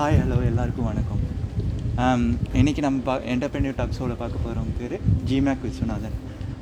Hi 0.00 0.18
hello 0.20 0.36
எல்லாருக்கும் 0.50 0.86
வணக்கம். 0.88 1.18
ஆம், 2.04 2.22
இன்னைக்கு 2.58 2.82
நம்ம 2.84 3.02
பா 3.06 3.14
என்டர்பிரினியர் 3.32 3.76
டாக் 3.80 3.96
ஷோவில் 3.96 4.20
பார்க்க 4.20 4.44
போகிறவங்க 4.44 4.72
பேர் 4.78 4.94
ஜிமேக் 5.28 5.64
விஸ்வநாதன். 5.66 6.14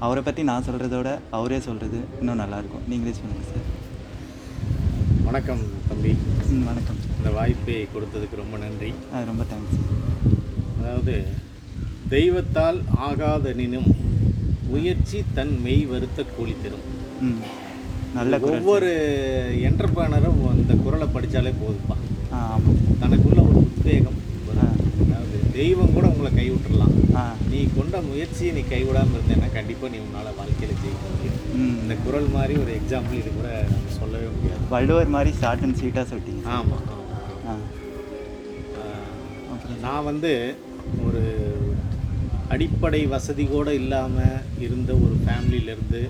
அவரை 0.05 0.23
பற்றி 0.29 0.43
நான் 0.49 0.65
சொல்கிறதோட 0.69 1.09
அவரே 1.37 1.59
சொல்கிறது 1.67 1.99
இன்னும் 2.21 2.41
நல்லாயிருக்கும். 2.41 2.87
நீங்களே 2.93 3.13
சொல்லுங்கள் 3.19 3.49
சார் 3.51 3.69
வணக்கம் 5.29 5.63
தம்பி. 5.91 6.13
வணக்கம் 6.71 6.99
இந்த 7.19 7.33
வாய்ப்பை 7.39 7.79
கொடுத்ததுக்கு 7.95 8.41
ரொம்ப 8.43 8.59
நன்றி. 8.65 8.91
அது 9.13 9.31
ரொம்ப 9.31 9.47
தேங்க்ஸ் 9.53 9.79
அதாவது 10.81 11.17
தெய்வத்தால் 12.17 12.81
ஆகாதனினும் 13.11 13.89
முயற்சி 14.73 15.21
தன் 15.39 15.57
மெய் 15.67 15.89
வருத்த 15.95 16.27
கூலி 16.35 16.57
தரும். 16.65 16.87
ம் 17.29 17.41
நல்ல 18.19 18.43
ஒவ்வொரு 18.53 18.93
என்டர்பிரனரும் 19.71 20.45
இந்த 20.61 20.75
குரலை 20.85 21.09
படித்தாலே 21.17 21.55
போதுப்பா. 21.65 21.97
ஆ 22.35 22.39
ஆமாம் 22.55 22.88
தனக்குள்ள 23.01 23.41
ஒரு 23.49 23.59
உத்வேகம் 23.67 24.17
தெய்வம் 25.53 25.93
கூட 25.93 26.07
உங்களை 26.07 26.31
கைவிட்டுறலாம். 26.33 27.17
ஆ. 27.17 27.23
நீ 27.51 27.69
கொண்ட 27.77 28.01
முயற்சியை 28.01 28.53
நீ 28.53 28.61
கைவிடாமல் 28.61 29.17
இருந்தேன்னா 29.19 29.53
கண்டிப்பாக 29.53 29.95
நீ 29.95 30.01
உன்னால் 30.03 30.37
வாழ்க்கையில் 30.37 30.77
ஜெயிக்க 30.83 31.05
முடியும். 31.13 31.39
இந்த 31.83 31.95
குரல் 32.05 32.29
மாதிரி 32.29 32.55
ஒரு 32.59 32.73
எக்ஸாம்பிள் 32.73 33.13
இது 33.13 33.31
கூட 33.35 33.49
நம்ம 33.71 33.95
சொல்லவே 33.99 34.27
முடியாது. 34.27 34.61
வள்ளுவர் 34.69 35.09
மாதிரி 35.09 35.37
ஷார்ட் 35.37 35.63
அண்ட் 35.63 35.77
ஸ்வீட்டாக 35.77 36.07
சொல்லிட்டீங்க. 36.13 36.45
ஆமாம் 36.45 36.87
நான் 39.83 40.05
வந்து 40.05 40.31
ஒரு 41.07 41.23
அடிப்படை 42.49 43.07
வசதி 43.07 43.45
கூட 43.47 43.75
இல்லாமல் 43.75 44.39
இருந்த 44.59 44.93
ஒரு 44.95 45.17
ஃபேமிலியிலேருந்து 45.25 46.01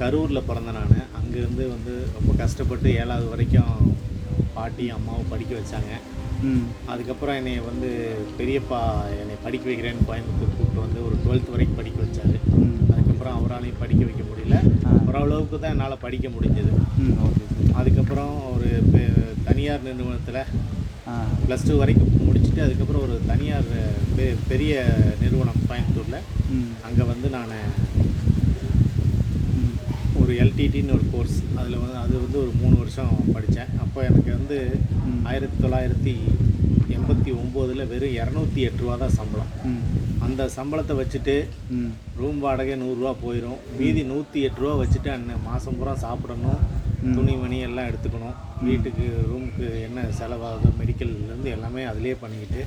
கரூரில் 0.00 0.46
பிறந்த 0.46 0.72
நான். 0.72 0.94
அங்கேருந்து 1.18 1.64
வந்து 1.74 1.94
ரொம்ப 2.14 2.32
கஷ்டப்பட்டு 2.36 2.94
ஏழாவது 2.94 3.28
வரைக்கும் 3.28 3.74
பாட்டி 4.60 4.90
அம்மாவை 4.90 5.22
படிக்க 5.28 5.56
வச்சாங்க. 5.56 5.90
அதுக்கப்புறம் 6.86 7.34
என்னை 7.34 7.58
வந்து 7.58 7.88
பெரியப்பா 8.38 8.80
என்னை 9.20 9.34
படிக்க 9.42 9.70
வைக்கிறேன்னு 9.70 10.04
கோயம்புத்தூர் 10.08 10.52
கூப்பிட்டு 10.56 10.80
வந்து 10.80 11.04
ஒரு 11.06 11.14
டுவெல்த் 11.24 11.50
வரைக்கும் 11.50 11.76
படிக்க 11.76 12.02
வச்சாரு. 12.02 12.36
அதுக்கப்புறம் 12.92 13.36
அவராலையும் 13.40 13.78
படிக்க 13.78 14.04
வைக்க 14.04 14.24
முடியல. 14.24 14.54
ஓரளவுக்கு 15.06 15.58
தான் 15.58 15.70
என்னால் 15.70 15.98
படிக்க 16.00 16.28
முடிஞ்சது. 16.28 16.72
அதுக்கப்புறம் 17.72 18.54
ஒரு 18.54 18.82
பெ- 18.92 19.34
தனியார் 19.44 19.82
நிறுவனத்தில் 19.82 20.58
ப்ளஸ் 21.48 21.68
டூ 21.68 21.76
வரைக்கும் 21.76 22.12
முடிச்சுட்டு 22.26 22.60
அதுக்கப்புறம் 22.60 23.02
ஒரு 23.02 23.20
தனியார் 23.26 23.64
பெ- 24.16 24.36
பெரிய 24.48 24.96
நிறுவனம் 25.20 25.60
கோயம்புத்தூரில். 25.68 26.52
அங்கே 26.84 27.02
வந்து 27.02 27.28
நான் 27.28 27.48
ஒரு 30.22 30.32
எல்டிடின்னு 30.42 30.94
ஒரு 30.98 31.06
கோர்ஸ் 31.12 31.38
அதில் 31.60 31.80
வந்து 31.82 31.98
அது 32.04 32.14
வந்து 32.24 32.38
ஒரு 32.44 32.52
மூணு 32.62 32.76
வருஷம் 32.82 33.14
படித்தேன் 33.34 33.72
அப்போ 33.84 34.00
எனக்கு 34.08 34.30
வந்து. 34.38 34.58
ஆயிரத்தி 35.30 35.58
தொள்ளாயிரத்தி 35.64 36.14
எண்பத்தி 36.96 37.30
ஒம்போதில் 37.40 37.88
வெறும் 37.92 38.16
இரநூத்தி 38.20 38.60
எட்டு 38.68 38.82
ரூபா 38.82 38.94
தான் 39.02 39.16
சம்பளம். 39.20 39.52
அந்த 40.26 40.42
சம்பளத்தை 40.56 40.94
வச்சுட்டு 41.00 41.34
ரூம் 42.20 42.40
வாடகை 42.44 42.74
நூறுரூவா 42.82 43.12
போயிடும் 43.24 43.60
மீதி 43.78 44.02
நூற்றி 44.10 44.38
எட்டு 44.46 44.62
ரூபா 44.62 44.74
வச்சுட்டு 44.82 45.10
அன்ன 45.16 45.36
மாதம் 45.48 45.78
பூரா 45.78 45.94
சாப்பிடணும். 46.04 46.60
துணிமணி 47.16 47.58
எல்லாம் 47.66 47.88
எடுத்துக்கணும். 47.90 48.34
வீட்டுக்கு 48.66 49.04
ரூமுக்கு 49.28 49.66
என்ன 49.86 50.00
செலவாகுதோ 50.18 50.70
மெடிக்கல்லேருந்து 50.80 51.54
எல்லாமே 51.56 51.82
அதிலே 51.90 52.14
பண்ணிக்கிட்டு 52.22 52.62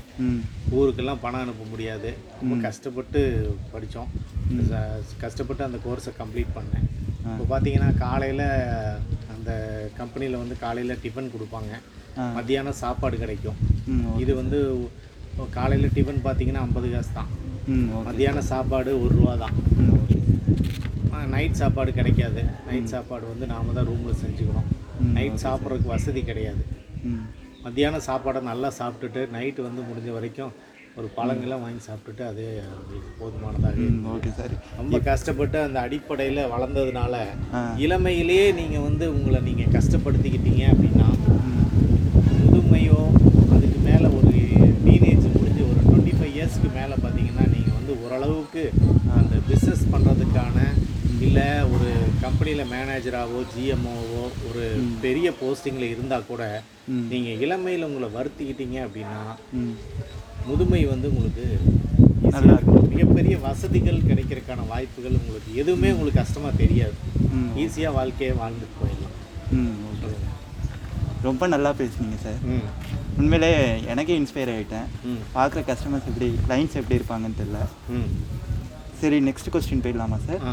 ஊருக்கெல்லாம் 0.78 1.22
பணம் 1.26 1.44
அனுப்ப 1.44 1.66
முடியாது. 1.74 2.10
ரொம்ப. 2.40 2.56
கஷ்டப்பட்டு 2.68 3.22
படித்தோம். 3.74 4.10
கஷ்டப்பட்டு 5.24 5.68
அந்த 5.68 5.80
கோர்ஸை 5.86 6.14
கம்ப்ளீட் 6.22 6.56
பண்ணேன். 6.58 6.88
இப்போ 7.32 7.46
பார்த்தீங்கன்னா 7.52 7.90
காலையில் 8.06 8.46
அந்த 9.34 9.52
கம்பெனியில் 10.00 10.42
வந்து 10.42 10.56
காலையில் 10.64 11.02
டிஃபன் 11.04 11.34
கொடுப்பாங்க. 11.36 11.72
மத்தியானம் 12.38 12.82
சாப்பாடு 12.84 13.16
கிடைக்கும். 13.24 13.60
இது 14.24 14.32
வந்து 14.42 14.60
காலையில் 15.58 15.94
டிஃபன் 15.98 16.26
பார்த்தீங்கன்னா 16.28 16.64
ஐம்பது 16.68 16.90
காசு 16.94 17.12
தான். 17.20 17.30
மத்தியானம் 18.08 18.50
சாப்பாடு 18.54 18.92
ஒரு 19.04 19.14
ரூபா 19.20 19.36
தான். 19.44 19.56
நைட் 21.34 21.60
சாப்பாடு 21.62 21.92
கிடைக்காது. 22.00 22.42
நைட் 22.68 22.92
சாப்பாடு 22.94 23.26
வந்து 23.32 23.46
நாம 23.54 23.74
தான் 23.78 23.88
ரூமில் 23.92 24.22
செஞ்சுக்கணும். 24.24 24.70
நைட் 25.18 25.44
சாப்பிட்றதுக்கு 25.46 25.94
வசதி 25.96 26.22
கிடையாது. 26.30 26.64
மத்தியானம் 27.66 28.06
சாப்பாடை 28.10 28.40
நல்லா 28.52 28.70
சாப்பிட்டுட்டு 28.80 29.22
நைட்டு 29.36 29.62
வந்து 29.68 29.82
முடிஞ்ச 29.90 30.10
வரைக்கும் 30.18 30.54
ஒரு 30.96 31.08
பழங்கள்லாம் 31.16 31.64
வாங்கி 31.64 31.82
சாப்பிட்டுட்டு 31.86 32.24
அது 32.28 32.44
போதுமானதாக 33.20 33.86
ஓகே 34.12 34.32
சார். 34.38 34.54
ரொம்ப 34.78 34.98
கஷ்டப்பட்டு 35.08 35.58
அந்த 35.62 35.78
அடிப்படையில் 35.86 36.50
வளர்ந்ததுனால 36.52 37.14
இளமையிலேயே 37.84 38.48
நீங்கள் 38.60 38.86
வந்து 38.86 39.06
உங்களை 39.16 39.40
நீங்கள் 39.48 39.74
கஷ்டப்படுத்திக்கிட்டீங்க 39.76 40.64
அப்படின்னா 40.72 41.08
முதுமையோ 42.42 43.00
அதுக்கு 43.56 43.80
மேலே 43.88 44.10
ஒரு 44.18 44.34
டீனேஜ் 44.84 45.26
முடிஞ்சு 45.36 45.64
ஒரு 45.70 45.80
டுவெண்ட்டி 45.84 46.14
ஃபைவ் 46.18 46.36
இயர்ஸ்க்கு 46.36 46.72
மேலே 46.78 46.98
பார்த்தீங்கன்னா 46.98 47.46
நீங்கள் 47.54 47.78
வந்து 47.80 47.96
ஓரளவுக்கு 48.04 48.66
அந்த 49.18 49.36
பிஸ்னஸ் 49.50 49.86
பண்ணுறதுக்கான 49.94 50.58
இல்லை 51.26 51.48
ஒரு 51.74 51.90
கம்பெனியில் 52.24 52.70
மேனேஜராகவோ 52.72 53.42
ஜிஎம்ஓவோ 53.52 54.24
ஒரு 54.48 54.64
பெரிய 55.04 55.28
போஸ்டிங்கில் 55.40 55.92
இருந்தால் 55.92 56.26
கூட. 56.26 56.44
நீங்கள் 57.12 57.40
இளமையில் 57.44 57.88
உங்களை 57.88 58.10
வருத்திக்கிட்டீங்க 58.16 58.78
அப்படின்னா 58.86 59.22
முதுமை 60.48 60.86
வந்து 60.86 61.08
உங்களுக்கு 61.10 61.46
நல்லா 62.36 62.54
இருக்கும். 62.54 62.90
மிகப்பெரிய 62.90 63.38
வசதிகள் 63.38 64.06
கிடைக்கிறதுக்கான 64.10 64.68
வாய்ப்புகள் 64.68 65.18
உங்களுக்கு 65.20 65.56
எதுவுமே 65.56 65.92
உங்களுக்கு 65.92 66.22
கஷ்டமாக 66.22 66.54
தெரியாது. 66.58 66.96
ம். 67.32 67.50
ஈஸியாக 67.56 67.94
வாழ்க்கையை 67.94 68.36
வாழ்ந்துட்டு 68.38 68.78
போயிடலாம். 68.82 69.16
ம் 69.52 69.74
ஓகே. 69.90 70.12
ரொம்ப 71.24 71.48
நல்லா 71.48 71.74
பேசுனீங்க 71.74 72.18
சார். 72.24 72.40
ம். 72.54 72.66
உண்மையிலே 73.18 73.52
எனக்கே 73.86 74.20
இன்ஸ்பயர் 74.20 74.52
ஆகிட்டேன் 74.54 74.88
பார்க்குற 75.36 75.62
கஸ்டமர்ஸ் 75.68 76.10
எப்படி 76.12 76.28
கிளைண்ட்ஸ் 76.48 76.76
எப்படி 76.76 77.00
இருப்பாங்கன்னு 77.00 77.40
தெரியல. 77.42 77.60
ம். 77.90 78.10
சரி 79.02 79.20
நெக்ஸ்ட் 79.22 79.52
கொஸ்டின் 79.54 79.84
போயிடலாமா 79.84 80.18
சார்? 80.28 80.44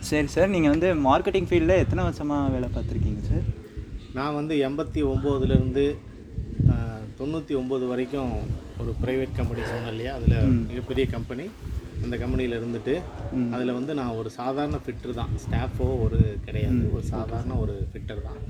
சரி 0.00 0.26
சார் 0.26 0.48
நீங்கள் 0.48 0.70
வந்து 0.70 0.88
மார்க்கெட்டிங் 1.08 1.48
ஃபீல்டில் 1.50 1.78
எத்தனை 1.78 2.02
வருஷமாக 2.02 2.50
வேலை 2.50 2.68
பார்த்துருக்கீங்க 2.68 3.22
சார்? 3.28 3.44
நான் 4.12 4.34
வந்து 4.34 4.54
எண்பத்தி 4.68 5.02
ஒம்போதுலேருந்து 5.12 5.84
தொண்ணூற்றி 7.18 7.54
ஒம்பது 7.60 7.84
வரைக்கும் 7.90 8.32
ஒரு 8.82 8.92
ப்ரைவேட் 9.02 9.38
கம்பெனி 9.38 9.62
சொன்னேன் 9.70 9.92
இல்லையா? 9.94 10.12
அதில். 10.18 10.36
மிகப்பெரிய 10.70 11.04
கம்பெனி 11.14 11.44
அந்த 12.04 12.14
கம்பெனியில் 12.22 12.56
இருந்துட்டு. 12.60 12.94
அதில் 13.54 13.76
வந்து 13.76 13.92
நான் 13.98 14.16
ஒரு 14.20 14.30
சாதாரண 14.38 14.78
ஃபிட்டர் 14.84 15.14
தான். 15.20 15.30
ஸ்டாஃபோ 15.44 15.86
ஒரு 16.06 16.18
கிடையாது. 16.46 16.82
ஒரு 16.94 17.04
சாதாரண 17.12 17.52
ஒரு 17.64 17.74
ஃபிட்டர் 17.92 18.22
தான். 18.28 18.40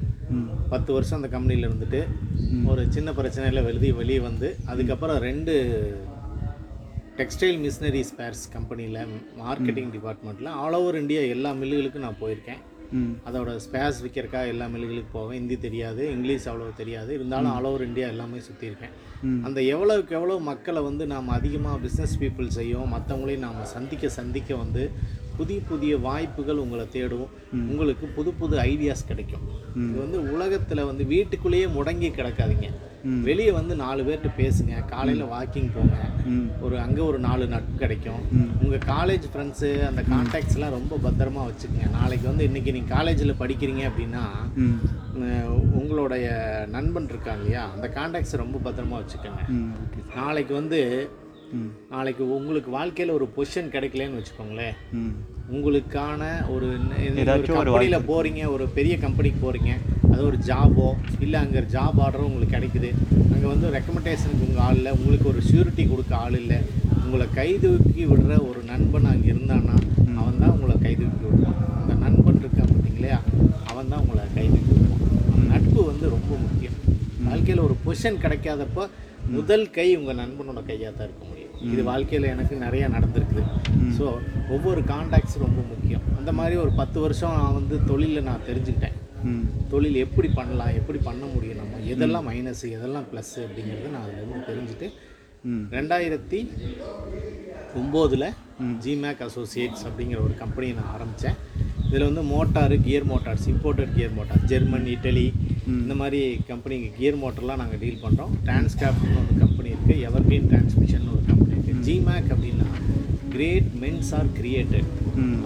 பத்து 0.72 0.90
வருஷம் 0.96 1.18
அந்த 1.18 1.30
கம்பெனியில் 1.34 1.68
இருந்துட்டு. 1.68 2.00
ஒரு 2.72 2.84
சின்ன 2.96 3.12
பிரச்சனையில் 3.20 3.66
வெளியே 3.68 3.92
வெளியே 4.00 4.20
வந்து 4.28 4.50
அதுக்கப்புறம் 4.72 5.20
ரெண்டு 5.28 5.54
டெக்ஸ்டைல் 7.18 7.58
மிஷினரி 7.64 8.00
ஸ்பேர்ஸ் 8.10 8.44
கம்பெனியில் 8.54 9.00
மார்க்கெட்டிங் 9.42 9.92
டிபார்ட்மெண்ட்டில் 9.96 10.54
ஆல் 10.62 10.76
ஓவர் 10.78 11.00
இந்தியா 11.02 11.20
எல்லா 11.34 11.50
மில்லுகளுக்கும் 11.60 12.06
நான் 12.06 12.22
போயிருக்கேன். 12.22 12.62
அதோட 13.28 13.50
ஸ்பேர்ஸ் 13.64 14.00
விற்கிறக்கா 14.04 14.40
எல்லா 14.52 14.66
மில்லுகளுக்கு 14.74 15.12
போவேன். 15.16 15.38
ஹிந்தி 15.40 15.56
தெரியாது 15.66 16.02
இங்கிலீஷ் 16.16 16.46
அவ்வளோ 16.50 16.68
தெரியாது. 16.82 17.10
இருந்தாலும் 17.18 17.52
ஆல் 17.54 17.68
ஓவர் 17.70 17.86
இந்தியா 17.88 18.06
எல்லாமே 18.14 18.40
சுற்றியிருக்கேன் 18.48 18.94
அந்த 19.48 19.58
எவ்வளவுக்கு 19.74 20.16
எவ்வளோ 20.18 20.38
மக்களை 20.48 20.80
வந்து 20.88 21.04
நாம் 21.12 21.34
அதிகமாக 21.38 21.76
பிஸ்னஸ் 21.84 22.16
பீப்புள் 22.22 22.56
செய்யும் 22.58 22.92
மற்றவங்களையும் 22.94 23.46
நாம் 23.46 23.70
சந்திக்க 23.76 24.08
சந்திக்க 24.20 24.56
வந்து 24.62 24.82
புதிய 25.38 25.60
புதிய 25.68 25.92
வாய்ப்புகள் 26.08 26.60
உங்களை 26.64 26.84
தேடும். 26.96 27.30
உங்களுக்கு 27.70 28.06
புது 28.16 28.30
புது 28.40 28.56
ஐடியாஸ் 28.70 29.08
கிடைக்கும். 29.10 29.46
இது 29.84 29.96
வந்து 30.02 30.18
உலகத்தில் 30.34 30.88
வந்து 30.90 31.04
வீட்டுக்குள்ளேயே 31.14 31.68
முடங்கி 31.76 32.10
கிடக்காதீங்க. 32.18 32.68
வெளியே 33.28 33.50
வந்து 33.58 33.74
நாலு 33.82 34.00
பேர்கிட்ட 34.06 34.30
பேசுங்க. 34.42 34.74
காலையில் 34.92 35.32
வாக்கிங் 35.32 35.70
போங்க. 35.74 35.96
ஒரு 36.64 36.76
அங்கே 36.84 37.02
ஒரு 37.08 37.18
நாலு 37.26 37.44
நட்பு 37.54 37.74
கிடைக்கும். 37.82 38.22
உங்கள் 38.62 38.84
காலேஜ் 38.92 39.26
ஃப்ரெண்ட்ஸு 39.32 39.70
அந்த 39.88 40.02
கான்டாக்ட்ஸ்லாம் 40.12 40.76
ரொம்ப 40.78 40.98
பத்திரமா 41.06 41.42
வச்சுக்கோங்க. 41.48 41.90
நாளைக்கு 41.98 42.26
வந்து 42.30 42.46
இன்றைக்கி 42.48 42.74
நீங்கள் 42.76 42.94
காலேஜில் 42.96 43.40
படிக்கிறீங்க 43.42 43.82
அப்படின்னா 43.90 44.24
உங்களுடைய 45.80 46.26
நண்பன் 46.76 47.10
இருக்கான் 47.12 47.38
இல்லையா? 47.40 47.64
அந்த 47.74 47.86
கான்டாக்ட்ஸை 47.98 48.38
ரொம்ப 48.44 48.58
பத்திரமா 48.66 48.96
வச்சுக்கோங்க. 49.02 49.44
நாளைக்கு 50.20 50.54
வந்து 50.60 50.80
நாளைக்கு 51.92 52.22
உங்களுக்கு 52.36 52.70
வாழ்க்கையில் 52.76 53.16
ஒரு 53.16 53.26
பொசிஷன் 53.34 53.72
கிடைக்கலன்னு 53.74 54.20
வச்சுக்கோங்களேன். 54.20 54.76
உங்களுக்கான 55.54 56.22
ஒரு 56.54 56.68
கம்பெனியில் 57.58 58.06
போகிறீங்க 58.10 58.42
ஒரு 58.54 58.64
பெரிய 58.78 58.94
கம்பெனிக்கு 59.04 59.40
போகிறீங்க 59.44 59.74
அது 60.14 60.22
ஒரு 60.30 60.38
ஜாபோ 60.48 60.88
இல்லை 61.26 61.38
அங்கே 61.44 61.60
ஜாப் 61.76 62.00
ஆர்டரும் 62.06 62.28
உங்களுக்கு 62.30 62.56
கிடைக்குது. 62.56 62.90
அங்கே 63.32 63.46
வந்து 63.52 63.68
ரெக்கமெண்டேஷனுக்கு 63.76 64.46
உங்கள் 64.48 64.64
ஆள் 64.66 64.78
இல்லை 64.80 64.92
உங்களுக்கு 64.98 65.26
ஒரு 65.32 65.40
ஷூரிட்டி 65.50 65.84
கொடுக்க 65.92 66.14
ஆள் 66.24 66.36
இல்லை. 66.42 66.58
உங்களை 67.04 67.26
கைதூக்கி 67.38 68.04
விடுற 68.10 68.34
ஒரு 68.48 68.60
நண்பன் 68.72 69.08
அங்கே 69.12 69.28
இருந்தான்னா 69.34 69.76
அவன் 70.20 70.40
தான் 70.42 70.54
உங்களை 70.56 70.76
கைதூக்கி 70.84 71.24
விடுவான். 71.26 71.58
அந்த 71.80 71.94
நண்பன் 72.04 72.40
இருக்கான் 72.42 72.70
பார்த்தீங்களா? 72.72 73.18
அவன் 73.70 73.90
தான் 73.92 74.02
உங்களை 74.04 74.24
கைதூக்கி 74.36 74.72
விடுவான். 74.76 75.02
நட்பு 75.52 75.80
வந்து 75.90 76.06
ரொம்ப 76.16 76.32
முக்கியம். 76.44 76.78
வாழ்க்கையில் 77.28 77.64
ஒரு 77.66 77.76
பொசிஷன் 77.84 78.22
கிடைக்காதப்போ 78.24 78.84
முதல் 79.36 79.66
கை 79.76 79.88
உங்கள் 79.98 80.20
நண்பனோட 80.22 80.60
கையாக 80.70 80.92
தான் 80.96 81.08
இருக்க 81.08 81.22
முடியும். 81.28 81.52
இது 81.72 81.82
வாழ்க்கையில் 81.90 82.32
எனக்கு 82.34 82.54
நிறையா 82.64 82.86
நடந்திருக்குது 82.96 83.44
ஸோ 83.98 84.06
ஒவ்வொரு 84.54 84.80
கான்டாக்ட்ஸ் 84.90 85.42
ரொம்ப 85.46 85.60
முக்கியம். 85.72 86.04
அந்த 86.18 86.30
மாதிரி 86.38 86.56
ஒரு 86.64 86.72
பத்து 86.80 86.98
வருஷம் 87.04 87.38
நான் 87.40 87.56
வந்து 87.60 87.76
தொழிலில் 87.90 88.28
நான் 88.28 88.46
தெரிஞ்சுக்கிட்டேன். 88.50 88.98
தொழில் 89.70 89.98
எப்படி 90.04 90.28
பண்ணலாம் 90.34 90.76
எப்படி 90.76 90.98
பண்ண 91.04 91.24
முடியும் 91.34 91.60
நம்ம 91.62 91.80
எதெல்லாம் 91.92 92.28
மைனஸ் 92.28 92.64
எதெல்லாம் 92.70 93.06
ப்ளஸ் 93.10 93.34
அப்படிங்கிறது 93.44 93.92
நான் 93.94 94.04
அதுலேருந்து 94.04 94.48
தெரிஞ்சுட்டு 94.50 94.88
ரெண்டாயிரத்தி 95.72 96.40
ஒம்போதில் 97.74 98.28
ஜிமேக் 98.82 99.22
அசோசியேட்ஸ் 99.26 99.84
அப்படிங்கிற 99.88 100.18
ஒரு 100.22 100.34
கம்பெனியை 100.34 100.74
நான் 100.74 100.92
ஆரம்பித்தேன் 100.92 101.38
இதில் 101.86 102.06
வந்து 102.06 102.22
motor 102.30 102.76
gear 102.80 103.08
motors 103.10 103.46
imported 103.50 103.92
gear 103.94 104.14
motor 104.14 104.44
German 104.44 104.86
Italy 104.94 105.26
இந்த 105.74 105.94
மாதிரி 105.94 106.20
கம்பெனிக்கு 106.48 106.88
கியர் 106.96 107.20
மோட்டர்லாம் 107.22 107.60
நாங்கள் 107.62 107.80
டீல் 107.82 108.02
பண்ணுறோம் 108.04 108.32
டிரான்ஸ்கிராஃப்ட்னு 108.44 109.20
ஒரு 109.22 109.36
கம்பெனி 109.38 109.70
இருக்குது 109.70 110.00
எவர்கிரீன் 110.08 110.48
டிரான்ஸ்மிஷன் 110.48 111.06
ஒரு 111.12 111.22
கம்பெனி 111.26 111.54
இருக்குது 111.54 111.84
ஜிமேக் 111.86 112.30
அப்படின்னா 112.34 112.68
கிரேட் 113.30 113.70
மென்ஸ் 113.82 114.12
ஆர் 114.14 114.30
கிரியேட்டட் 114.34 114.90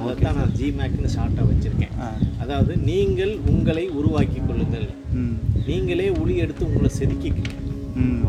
அதைத்தான் 0.03 0.37
நான் 0.37 0.55
ஜிமேக்னு 0.59 1.15
ஷார்ட்டாக 1.17 1.47
வச்சுருக்கேன். 1.51 1.95
அதாவது 2.39 2.77
நீங்கள் 2.91 3.39
உங்களை 3.47 3.89
உருவாக்கி 3.91 4.41
கொள்ளுங்கள். 4.41 4.89
நீங்களே 5.67 6.09
உளி 6.21 6.37
எடுத்து 6.37 6.65
உங்களை 6.65 6.91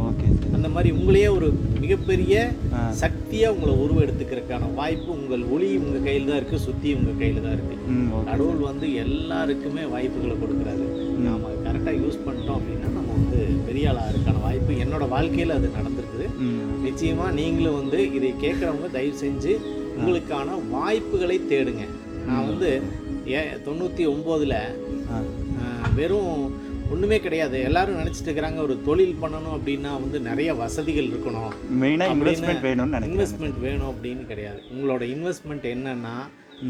ஓகே 0.04 0.28
சார். 0.30 0.54
அந்த 0.54 0.68
மாதிரி 0.70 0.90
உங்களையே 0.96 1.28
ஒரு 1.30 1.48
மிகப்பெரிய. 1.82 2.36
சக்தியாக 3.02 3.54
உங்களை 3.54 3.74
உருவ 3.78 4.00
எடுத்துக்கிறதுக்கான 4.06 4.74
வாய்ப்பு 4.74 5.10
உங்கள் 5.12 5.44
ஒளி 5.48 5.78
உங்கள் 5.78 6.04
கையில் 6.04 6.26
தான் 6.26 6.40
இருக்குது 6.40 6.60
சுற்றி 6.60 6.94
உங்கள் 6.94 7.18
கையில் 7.18 7.42
தான் 7.42 7.56
இருக்குது 7.56 7.78
கடவுள் 8.30 8.62
வந்து 8.62 8.88
எல்லாருக்குமே 8.96 9.84
வாய்ப்புகளை 9.86 10.36
கொடுக்குறாரு. 10.36 10.86
நாம் 11.20 11.46
கரெக்டாக 11.66 11.96
யூஸ் 12.02 12.24
பண்ணிட்டோம் 12.26 12.58
அப்படின்னா 12.60 12.90
நம்ம 12.94 13.14
வந்து 13.14 13.40
பெரிய 13.68 13.90
ஆளாக 13.90 14.12
இருக்கான 14.14 14.42
வாய்ப்பு 14.42 14.74
என்னோட 14.86 15.08
வாழ்க்கையில் 15.08 15.58
அது 15.58 15.70
நடந்திருக்குது. 15.78 16.28
ம். 16.40 16.60
நிச்சயமாக 16.84 17.32
நீங்களும் 17.32 17.80
வந்து 17.82 18.00
இதை 18.12 18.32
கேட்குறவங்க 18.42 18.90
தயவு 18.92 19.16
செஞ்சு 19.18 19.54
உங்களுக்கான 20.00 20.58
வாய்ப்புகளை 20.76 21.38
தேடுங்க. 21.52 21.86
நான் 22.28 22.48
வந்து 22.50 22.70
ஏ 23.36 23.42
தொண்ணூற்றி 23.68 24.04
ஒம்போதில் 24.14 24.58
வெறும் 26.00 26.34
ஒன்றுமே 26.94 27.18
கிடையாது. 27.24 27.58
எல்லாரும் 27.68 28.00
நினச்சிட்டு 28.00 28.28
இருக்கிறாங்க 28.28 28.60
ஒரு 28.68 28.76
தொழில் 28.88 29.20
பண்ணணும் 29.24 29.56
அப்படின்னா 29.58 29.92
வந்து 30.04 30.18
நிறைய 30.28 30.50
வசதிகள் 30.62 31.10
இருக்கணும். 31.12 31.52
மெயினாக 31.82 32.16
இன்வெஸ்ட்மெண்ட் 32.16 32.66
வேணும்னு 32.68 33.10
இன்வெஸ்ட்மெண்ட் 33.10 33.60
வேணும் 33.66 33.92
அப்படின்னு 33.92 34.24
கிடையாது. 34.32 34.62
உங்களோட 34.74 35.04
இன்வெஸ்ட்மெண்ட் 35.16 35.68
என்னன்னா 35.76 36.16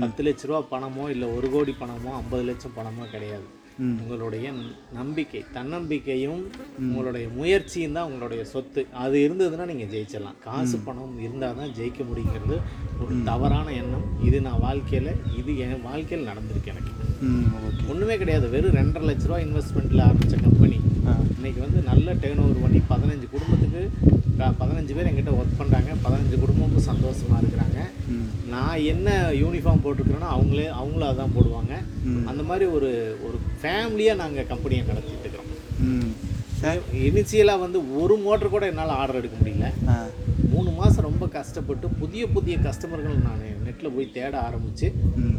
பத்து 0.02 0.24
லட்ச 0.26 0.50
ரூபா 0.50 0.62
பணமோ 0.74 1.06
இல்லை 1.14 1.28
ஒரு 1.38 1.48
கோடி 1.54 1.76
பணமோ 1.84 2.12
ஐம்பது 2.22 2.44
லட்சம் 2.50 2.76
பணமோ 2.80 3.06
கிடையாது. 3.14 3.48
உங்களுடைய 3.88 4.48
நம்பிக்கை 4.98 5.42
தன்னம்பிக்கையும் 5.58 6.42
உங்களுடைய 6.81 7.26
முயற்சியும் 7.38 7.96
தான் 7.98 8.08
உங்களுடைய 8.10 8.42
சொத்து. 8.54 8.81
அது 9.04 9.18
இருந்ததுன்னா 9.26 9.68
நீங்கள் 9.72 9.92
ஜெயிச்சிடலாம். 9.94 10.40
காசு 10.48 10.78
பணம் 10.88 11.16
இருந்தால் 11.26 11.60
தான் 11.60 11.74
ஜெயிக்க 11.78 12.08
முடியுங்கிறது 12.10 12.58
ஒரு 13.04 13.16
தவறான 13.30 13.68
எண்ணம். 13.81 14.06
இது 14.28 14.40
நான் 14.48 14.64
வாழ்க்கையில் 14.68 15.12
இது 15.40 15.52
என் 15.66 15.86
வாழ்க்கையில் 15.90 16.30
நடந்திருக்கு 16.31 16.74
எனக்கு. 16.74 16.94
ஒன்றுமே 17.92 18.18
கிடையாது. 18.24 18.50
வெறும் 18.56 18.78
ரெண்டரை 18.80 19.08
லட்ச 19.10 19.30
ரூபா 19.30 19.40
இன்வெஸ்ட்மெண்ட்டில் 19.48 20.06
ஆரம்பித்த 20.08 20.38
கம்பெனி 20.48 20.78
இன்னைக்கு 21.38 21.60
வந்து 21.66 21.80
நல்ல 21.92 22.14
டேர்ன் 22.24 22.42
ஓவர் 22.44 22.64
பண்ணி 22.64 22.80
பதினஞ்சு 22.92 23.28
குடும்பத்துக்கு 23.36 23.84
பதினஞ்சு 24.59 24.94
பேர் 24.95 25.09
எங்கிட்ட 25.09 25.31
ஒர்க் 25.39 25.59
பண்ணுறாங்க 25.59 25.91
பதினஞ்சு 26.06 26.36
குடும்பமும் 26.44 26.88
சந்தோஷமாக 26.89 27.41
இருக்கிறாங்க. 27.41 27.80
நான் 28.53 28.86
என்ன 28.94 29.09
யூனிஃபார்ம் 29.41 29.83
போட்டிருக்கிறேனோ 29.86 30.30
அவங்களே 30.36 30.68
அவங்களும் 30.80 31.09
அதான் 31.12 31.36
போடுவாங்க. 31.38 31.74
அந்த 32.30 32.41
மாதிரி 32.50 32.68
ஒரு 32.77 32.91
ஒரு 33.27 33.38
ஃபேமிலியாக 33.62 34.21
நாங்கள் 34.24 34.50
கம்பெனியை 34.51 34.83
நடத்திட்டு 34.89 35.25
இருக்கிறோம். 35.25 35.45
இனிஷியலாக 37.07 37.63
வந்து 37.65 37.80
ஒரு 38.01 38.15
மோட்டர் 38.24 38.53
கூட 38.56 38.65
என்னால் 38.71 38.97
ஆர்டர் 39.01 39.19
எடுக்க 39.19 39.38
முடியல. 39.41 39.68
மூணு 40.53 40.69
மாதம் 40.80 41.07
ரொம்ப 41.07 41.25
கஷ்டப்பட்டு 41.35 41.88
புதிய 42.01 42.24
புதிய 42.35 42.56
கஸ்டமர்கள் 42.65 43.24
நான் 43.27 43.44
நெட்டில் 43.65 43.94
போய் 43.95 44.13
தேட 44.15 44.33
ஆரம்பித்து. 44.47 44.88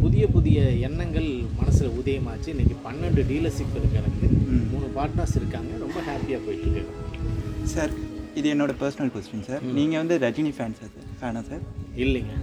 புதிய 0.04 0.24
புதிய 0.36 0.60
எண்ணங்கள் 0.88 1.28
மனசில் 1.58 1.96
உதயமாச்சு. 2.00 2.48
இன்னைக்கு 2.54 2.76
பன்னெண்டு 2.86 3.24
டீலர்ஷிப் 3.30 3.76
இருக்கு 3.80 4.00
எனக்கு. 4.02 4.28
மூணு 4.72 4.86
பார்ட்னர்ஸ் 4.98 5.36
இருக்காங்க. 5.40 5.72
ரொம்ப 5.84 5.98
ஹாப்பியாக 6.08 6.40
போயிட்டுருக்கு 6.46 6.84
சார். 7.74 7.92
இது 8.38 8.46
என்னோட 8.54 8.72
பர்சனல் 8.80 9.12
கொஸ்டின் 9.14 9.46
சார் 9.48 9.62
நீங்கள் 9.78 10.00
வந்து 10.02 10.16
ரஜினி 10.24 10.52
ஃபேன் 10.56 10.76
சார் 10.80 10.92
ஃபேனா 11.20 11.42
சார் 11.48 11.62
இல்லைங்க. 12.04 12.34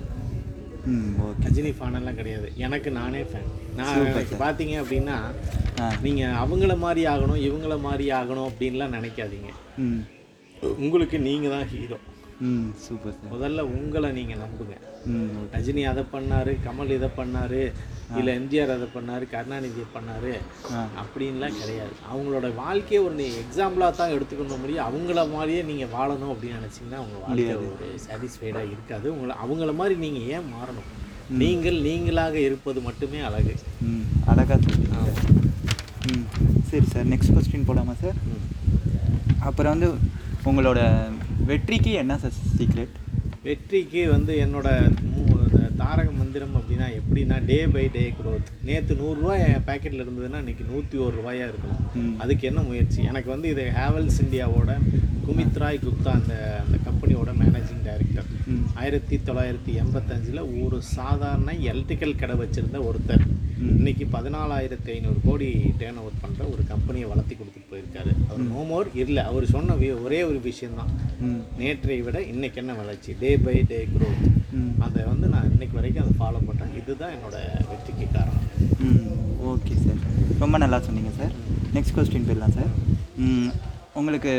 ம் 0.92 1.14
ஓகே 1.26 1.44
ரஜினி 1.46 1.72
ஃபேனெல்லாம் 1.78 2.18
கிடையாது. 2.20 2.48
எனக்கு 2.66 2.90
நானே 2.92 3.22
ஃபேன் 3.30 3.48
நான். 3.78 3.96
பார்த்தீங்க 4.44 4.76
அப்படின்னா 4.84 5.18
நீங்கள் 6.06 6.38
அவங்கள 6.44 6.76
மாதிரி 6.86 7.02
ஆகணும் 7.14 7.42
இவங்கள 7.48 7.76
மாதிரி 7.88 8.06
ஆகணும் 8.20 8.48
அப்படின்லாம் 8.50 8.96
நினைக்காதீங்க. 8.98 9.50
ம். 9.86 10.02
உங்களுக்கு 10.86 11.18
நீங்கள் 11.28 11.54
தான் 11.56 11.68
ஹீரோ 11.74 11.98
ம் 12.48 12.70
சூப்பர் 12.86 13.16
முதல்ல 13.34 13.62
உங்களை 13.76 14.10
நீங்கள் 14.18 14.42
நம்புங்க. 14.44 14.76
ரஜினி 15.54 15.84
அதை 15.92 16.04
பண்ணாரு 16.14 16.54
கமல் 16.66 16.96
இதை 16.98 17.10
பண்ணாரு 17.20 17.62
இல்லை 18.20 18.32
எம்ஜிஆர் 18.40 18.72
அதை 18.76 18.88
பண்ணாரு 18.96 19.30
கருணாநிதி 19.30 19.84
பண்ணாரு 19.96 20.34
அப்படின்லாம் 21.02 21.58
கிடையாது. 21.62 21.94
அவங்களோட 22.12 22.56
வாழ்க்கையை 22.56 23.06
ஒரு 23.06 23.16
நீ 23.16 23.26
எக்ஸாம்பிளாக 23.42 23.96
தான் 23.96 24.14
எடுத்துக்கணும் 24.16 24.62
முடியும் 24.62 24.86
அவங்கள 24.86 25.30
மாதிரியே 25.30 25.62
நீங்கள் 25.62 25.92
வாழணும் 25.96 26.32
அப்படின்னு 26.34 26.60
நினச்சிங்கன்னா 26.60 27.02
உங்கள் 27.06 27.24
வாழ்க்கை 27.26 27.56
ஒரு 27.56 27.90
சாட்டிஸ்ஃபைடாக 28.06 28.72
இருக்காது. 28.74 29.14
உங்களை 29.16 29.36
அவங்கள 29.44 29.76
மாதிரி 29.76 29.96
நீங்கள் 29.96 30.28
ஏன் 30.36 30.48
மாறணும்? 30.54 30.88
நீங்கள் 31.30 31.80
நீங்களாக 31.82 32.34
இருப்பது 32.34 32.82
மட்டுமே 32.82 33.20
அழகு. 33.20 33.56
ம். 33.82 34.06
அழகாக 34.26 34.60
சொல்லுங்க 34.68 35.02
சார். 35.08 35.34
ம். 36.12 36.26
சரி 36.72 36.86
சார் 36.86 37.06
நெக்ஸ்ட் 37.06 37.36
கொஸ்டின் 37.38 37.66
போகலாமா 37.66 37.94
சார். 37.94 38.18
அப்புறம் 39.40 39.74
வந்து 39.74 39.90
உங்களோட 40.46 40.80
வெற்றிக்கு 41.46 41.92
என்ன 41.92 42.18
சார் 42.18 42.34
சீக்ரெட் 42.58 42.96
வெற்றிக்கு 43.44 44.10
வந்து 44.12 44.34
என்னோட 44.46 44.70
தாரக 45.78 46.12
மந்திரம் 46.12 46.56
அப்படின்னா 46.56 46.88
எப்படின்னா 47.00 47.46
டே 47.46 47.68
பை 47.68 47.90
டே 47.92 48.14
growth. 48.20 48.48
நேற்று 48.64 48.96
நூறுரூவா 48.96 49.34
என் 49.46 49.64
பேக்கெட்டில் 49.68 50.04
இருந்ததுன்னா 50.04 50.38
இன்னைக்கு 50.38 50.64
நூற்றி 50.64 50.98
ஒரு 50.98 51.16
ரூபாயா 51.18 51.46
இருக்கணும் 51.48 51.82
ம். 51.96 52.20
அதுக்கு 52.20 52.48
என்ன 52.48 52.62
முயற்சி? 52.62 53.04
எனக்கு 53.04 53.30
வந்து 53.30 53.50
இது 53.50 53.72
ஹேவல்ஸ் 53.76 54.20
இந்தியாவோட 54.22 54.72
குமித் 55.26 55.58
ராய் 55.58 55.80
குப்தா 55.84 56.08
அந்த 56.12 56.34
அந்த 56.64 56.78
கம்பெனியோட 56.86 57.32
மேனேஜிங் 57.40 57.84
டைரக்டர் 57.84 58.26
ஆயிரத்தி 58.74 59.20
தொள்ளாயிரத்தி 59.26 59.74
எண்பத்தஞ்சில் 59.76 60.66
ஒரு 60.66 60.82
சாதாரண 60.82 61.54
எலக்ட்ரிக்கல் 61.62 62.16
கடை 62.16 62.36
வச்சுருந்த 62.36 62.90
ஒருத்தர். 62.90 63.26
இன்னைக்கு 63.76 64.06
பதினாலாயிரத்தி 64.12 64.90
ஐநூறு 64.90 65.20
கோடி 65.26 65.48
டேர்ன் 65.80 65.98
ஓவர் 65.98 66.22
பண்ணுற 66.22 66.54
ஒரு 66.54 66.64
கம்பெனியை 66.68 67.10
வளர்த்தி 67.10 67.36
கொடுத்துட்டு 67.36 67.72
போயிருக்காரு. 67.72 68.12
அவர் 68.30 68.44
நோமோர் 68.52 68.96
இல்லை. 68.96 69.24
அவர் 69.24 69.46
சொன்ன 69.46 69.76
ஒரே 70.02 70.24
ஒரு 70.24 70.40
விஷயம்தான். 70.40 70.92
ம். 71.22 71.42
நேற்றை 71.58 72.02
விட 72.02 72.22
இன்னைக்கு 72.24 72.60
என்ன 72.60 72.74
வளர்ச்சி? 72.74 73.16
டே 73.20 73.38
பை 73.38 73.64
டே 73.64 73.88
ம் 73.94 74.46
அதை 74.86 75.02
வந்து 75.12 75.28
நான் 75.34 75.50
இன்னைக்கு 75.54 75.78
வரைக்கும் 75.80 76.04
அதை 76.06 76.14
ஃபாலோ 76.20 76.42
பண்ணுறேன் 76.48 76.76
இதுதான் 76.82 77.14
என்னோட 77.16 77.38
வெற்றிக்கு 77.72 78.08
காரணம். 78.18 78.46
Okay 79.54 79.76
sir. 79.86 80.02
ரொம்ப 80.44 80.56
நல்லா 80.64 80.80
சொன்னீங்க 80.88 81.12
சார். 81.20 81.34
நெக்ஸ்ட் 81.76 81.96
கொஸ்டின் 81.98 82.28
போயிடலாம் 82.30 82.58
சார். 82.60 82.72
உங்களுக்கு 84.00 84.34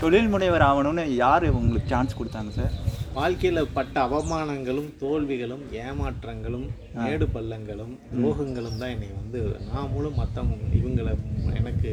தொழில் 0.00 0.30
முனைவர் 0.32 0.64
ஆகணும்னு 0.68 1.04
யார் 1.24 1.44
உங்களுக்கு 1.58 1.92
சான்ஸ் 1.92 2.18
கொடுத்தாங்க 2.18 2.50
சார்? 2.58 2.74
வாழ்க்கையில் 3.18 3.70
பட்ட 3.76 3.94
அவமானங்களும் 4.06 4.90
தோல்விகளும் 5.00 5.62
ஏமாற்றங்களும் 5.84 6.66
மேடு 6.98 7.26
பள்ளங்களும் 7.36 7.94
துரோகங்களும் 8.12 8.78
தான் 8.82 8.92
என்னை 8.94 9.08
வந்து 9.20 9.40
நான் 9.70 9.90
முழு 9.94 10.10
மற்றவங்க 10.18 10.68
இவங்களை 10.80 11.12
எனக்கு 11.60 11.92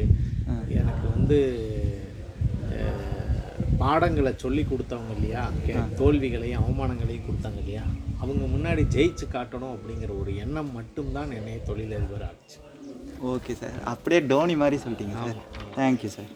எனக்கு 0.80 1.06
வந்து 1.16 1.38
பாடங்களை 3.82 4.32
சொல்லி 4.44 4.62
கொடுத்தவங்க 4.70 5.12
இல்லையா? 5.16 5.42
தோல்விகளையும் 6.00 6.60
அவமானங்களையும் 6.62 7.26
கொடுத்தாங்க 7.28 7.60
இல்லையா? 7.64 7.84
அவங்க 8.22 8.44
முன்னாடி 8.54 8.82
ஜெயிச்சு 8.96 9.26
காட்டணும் 9.34 9.74
அப்படிங்கிற 9.76 10.12
ஒரு 10.22 10.32
எண்ணம் 10.44 10.72
மட்டும்தான் 10.78 11.36
என்னை 11.38 11.56
தொழிலதிபர் 11.68 12.26
ஆச்சு 12.30 12.58
ஓகே 13.34 13.52
சார். 13.60 13.76
அப்படியே 13.92 14.20
டோனி 14.32 14.54
மாதிரி 14.62 14.78
சொல்லிட்டீங்க 14.84 15.16
sir. 15.26 15.40
Thank you 15.78 16.10
sir 16.16 16.32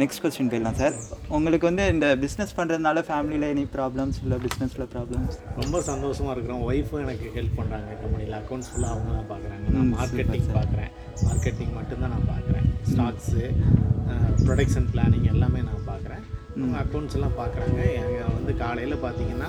next 0.00 0.20
question 0.22 0.50
போயிடலாம் 0.50 0.78
சார் 0.80 0.94
உங்களுக்கு 1.36 1.66
வந்து 1.68 1.84
இந்த 1.94 2.06
பிஸ்னஸ் 2.22 2.54
பண்ணுறதுனால 2.58 2.98
ஃபேமிலியில் 3.08 3.46
எனி 3.54 3.64
ப்ராப்ளம்ஸ் 3.74 4.18
இல்லை 4.22 4.36
பிஸ்னஸில் 4.44 4.86
ப்ராப்ளம்ஸ் 4.94 5.36
ரொம்ப 5.60 5.80
சந்தோஷமாக 5.88 6.34
இருக்கிறோம். 6.34 6.62
ஒய்ஃபும் 6.68 7.02
எனக்கு 7.06 7.26
ஹெல்ப் 7.36 7.58
பண்ணுறாங்க 7.58 7.98
கம்பெனியில் 8.02 8.36
அக்கௌண்ட்ஸ் 8.40 8.70
ஃபுல்லாக 8.70 8.94
அவங்க 8.94 9.10
தான் 9.18 9.28
பார்க்குறாங்க 9.32 9.66
நான் 9.74 9.92
மார்க்கெட்டிங் 9.96 10.48
பார்க்குறேன் 10.58 10.90
மார்க்கெட்டிங் 11.26 11.74
மட்டும்தான் 11.78 12.14
நான் 12.14 12.28
பார்க்குறேன் 12.30 12.47
ஸ்டாக்ஸு 12.90 13.44
ப்ரொடக்ஷன் 14.46 14.90
பிளானிங் 14.92 15.26
எல்லாமே 15.34 15.60
நான் 15.70 15.88
பார்க்குறேன். 15.88 16.22
அவங்க 16.58 16.76
அக்கௌண்ட்ஸ் 16.82 17.16
எல்லாம் 17.16 17.36
பார்க்குறாங்க. 17.40 17.80
எங்கள் 18.02 18.36
வந்து 18.36 18.52
காலையில் 18.62 19.02
பார்த்தீங்கன்னா 19.02 19.48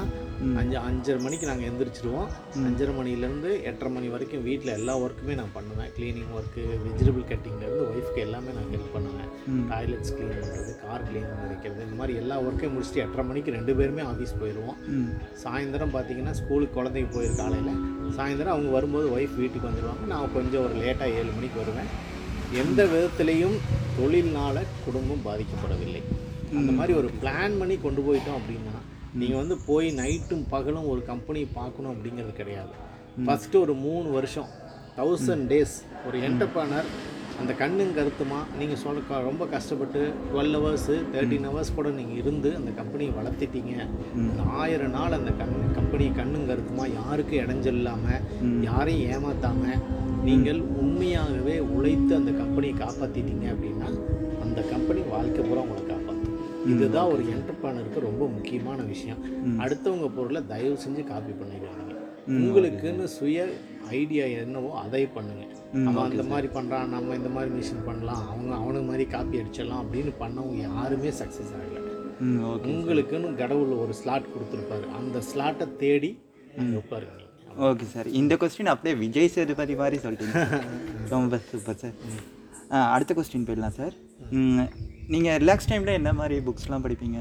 அஞ்சு 0.59 0.75
அஞ்சரை 0.87 1.19
மணிக்கு 1.23 1.45
நாங்கள் 1.49 1.67
எந்திரிச்சிருவோம். 1.69 2.27
அஞ்சரை 2.67 2.91
மணிலேருந்து 2.97 3.49
எட்டரை 3.69 3.89
மணி 3.95 4.07
வரைக்கும் 4.13 4.43
வீட்டில் 4.47 4.73
எல்லா 4.75 4.93
ஒர்க்குமே 5.03 5.33
நான் 5.39 5.53
பண்ணுவேன். 5.55 5.89
க்ளீனிங் 5.95 6.33
ஒர்க்கு 6.37 6.61
வெஜிடபிள் 6.83 7.25
கட்டிங்லேருந்து 7.31 7.85
ஒய்ஃப்க்கு 7.93 8.21
எல்லாமே 8.25 8.51
நான் 8.57 8.69
ஹெல்ப் 8.73 8.93
பண்ணுவேன். 8.95 9.29
டாய்லெட்ஸ் 9.71 10.13
க்ளீன் 10.17 10.35
பண்ணுறது 10.41 10.73
கார் 10.83 11.05
க்ளீன் 11.09 11.29
பண்ணி 11.31 11.49
வைக்கிறது 11.53 11.81
இந்த 11.87 11.97
மாதிரி 12.01 12.15
எல்லா 12.21 12.37
ஒர்க்கையும் 12.45 12.75
முடிச்சுட்டு 12.75 13.03
எட்டரை 13.05 13.25
மணிக்கு 13.31 13.55
ரெண்டு 13.57 13.75
பேருமே 13.79 14.05
ஆஃபீஸ் 14.11 14.37
போயிடுவோம் 14.43 14.77
சாயந்தரம் 15.43 15.95
பார்த்தீங்கன்னா 15.97 16.35
ஸ்கூலுக்கு 16.41 16.77
குழந்தைங்க 16.77 17.11
போயிரு 17.17 17.35
காலையில் 17.41 17.81
சாயந்தரம் 18.19 18.55
அவங்க 18.55 18.71
வரும்போது 18.77 19.09
ஒய்ஃப் 19.17 19.35
வீட்டுக்கு 19.43 19.69
வந்துடுவாங்க 19.71 20.05
நான் 20.13 20.35
கொஞ்சம் 20.37 20.63
ஒரு 20.67 20.75
லேட்டாக 20.83 21.17
ஏழு 21.19 21.33
மணிக்கு 21.39 21.59
வருவேன். 21.63 21.91
எந்த 22.61 22.83
விதத்துலேயும் 22.83 23.57
தொழில்னால 23.97 24.63
குடும்பம் 24.85 25.25
பாதிக்கப்படவில்லை. 25.25 26.01
அந்த 26.59 26.71
மாதிரி 26.71 26.93
ஒரு 26.93 27.09
பிளான் 27.21 27.57
பண்ணி 27.59 27.75
கொண்டு 27.77 28.01
போயிட்டோம் 28.01 28.37
அப்படின்னா 28.39 28.75
நீங்கள் 29.13 29.37
வந்து 29.37 29.57
போய் 29.65 29.87
நைட்டும் 29.95 30.43
பகலும் 30.49 30.87
ஒரு 30.87 31.01
கம்பெனி 31.05 31.41
பார்க்கணும் 31.53 31.91
அப்படிங்கிறது 31.93 32.33
கிடையாது. 32.33 32.73
ஃபஸ்ட்டு 33.25 33.59
ஒரு 33.59 33.73
மூணு 33.73 34.09
வருஷம் 34.11 34.49
தௌசண்ட் 34.97 35.45
டேஸ் 35.51 35.75
ஒரு 36.07 36.17
என்டர்பிரனர் 36.29 36.89
அந்த 37.39 37.53
கண்ணும் 37.59 37.93
கருத்துமா? 37.97 38.39
நீங்கள் 38.59 38.79
சொல்ல 38.83 39.19
ரொம்ப 39.27 39.43
கஷ்டப்பட்டு 39.53 40.01
டுவெல் 40.31 40.55
ஹவர்ஸு 40.57 40.95
தேர்ட்டின் 41.13 41.47
ஹவர்ஸ் 41.49 41.75
கூட 41.75 41.89
நீங்கள் 41.89 42.19
இருந்து 42.21 42.49
அந்த 42.55 42.71
கம்பெனியை 42.79 43.11
வளர்த்திட்டீங்க. 43.19 43.73
அந்த 44.15 44.41
ஆயிரம் 44.61 44.93
நாள் 44.97 45.17
அந்த 45.19 45.31
கண் 45.31 45.55
கம்பெனி 45.77 46.07
கண்ணும் 46.19 46.47
கருத்துமா? 46.49 46.85
யாருக்கும் 46.99 47.41
இடைஞ்சல் 47.43 47.79
இல்லாமல் 47.81 48.21
யாரையும் 48.61 49.11
ஏமாத்தாமல் 49.15 49.81
நீங்கள் 50.23 50.61
உண்மையாகவே 50.81 51.59
உழைத்து 51.75 52.13
அந்த 52.15 52.31
கம்பெனியை 52.31 52.75
காப்பாற்றிட்டீங்க 52.77 53.47
அப்படின்னா 53.53 53.89
அந்த 54.45 54.61
கம்பெனி 54.73 55.01
வாழ்க்கை 55.15 55.43
பூரா 55.45 55.61
உங்களை 55.61 55.83
காப்பாற்றும் 55.85 56.37
இதுதான் 56.73 57.11
ஒரு 57.13 57.23
என்டர்பிரனருக்கு 57.35 57.99
ரொம்ப 57.99 58.23
முக்கியமான 58.27 58.79
விஷயம். 58.93 59.21
அடுத்தவங்க 59.63 60.09
பொருளை 60.17 60.41
தயவு 60.47 60.77
செஞ்சு 60.85 61.03
காப்பி 61.11 61.33
பண்ணிடுவாங்க 61.41 61.85
உங்களுக்குன்னு 62.39 63.05
சுய 63.17 63.45
ஐடியா 63.89 64.25
என்னவோ 64.25 64.79
அதை 64.79 65.05
பண்ணுங்க. 65.05 65.45
அவன் 65.89 66.09
அந்த 66.11 66.23
மாதிரி 66.23 66.47
பண்ணுறான் 66.53 66.87
நம்ம 66.95 67.15
இந்த 67.15 67.29
மாதிரி 67.29 67.51
மிஷின் 67.59 67.85
பண்ணலாம் 67.85 68.29
அவங்க 68.29 68.55
அவனுக்கு 68.55 68.87
மாதிரி 68.87 69.05
காப்பி 69.05 69.37
அடிச்சிடலாம் 69.37 69.83
அப்படின்னு 69.83 70.11
பண்ணவங்க 70.19 70.55
யாருமே 70.55 71.09
சக்ஸஸ் 71.09 71.53
ஆகலை. 71.59 71.81
உங்களுக்குன்னு 72.71 73.35
கடவுள் 73.35 73.73
ஒரு 73.83 73.93
ஸ்லாட் 73.93 74.25
கொடுத்துருப்பாரு. 74.33 74.87
அந்த 74.99 75.21
ஸ்லாட்டை 75.33 75.75
தேடி 75.75 76.11
அங்கே 76.57 76.81
நீங்க. 76.93 77.07
Okay 77.59 77.85
sir. 77.93 78.07
இந்த 78.07 78.35
கொஸ்டின் 78.35 78.71
அப்படியே 78.73 79.01
விஜய் 79.01 79.27
சேதுபதி 79.27 79.75
மாதிரி 79.75 79.97
சொல்லிட்டீங்க. 79.97 80.61
ரொம்ப 81.15 81.37
சூப்பர் 81.51 81.75
சார். 81.75 81.95
அடுத்த 82.91 83.13
கொஸ்டின் 83.13 83.47
போயிடலாம் 83.49 83.77
சார். 83.79 83.93
நீங்கள் 85.07 85.37
ரிலாக்ஸ் 85.37 85.69
டைமில் 85.69 85.93
என்ன 85.93 86.13
மாதிரி 86.13 86.41
புக்ஸ்லாம் 86.47 86.83
படிப்பீங்க? 86.87 87.19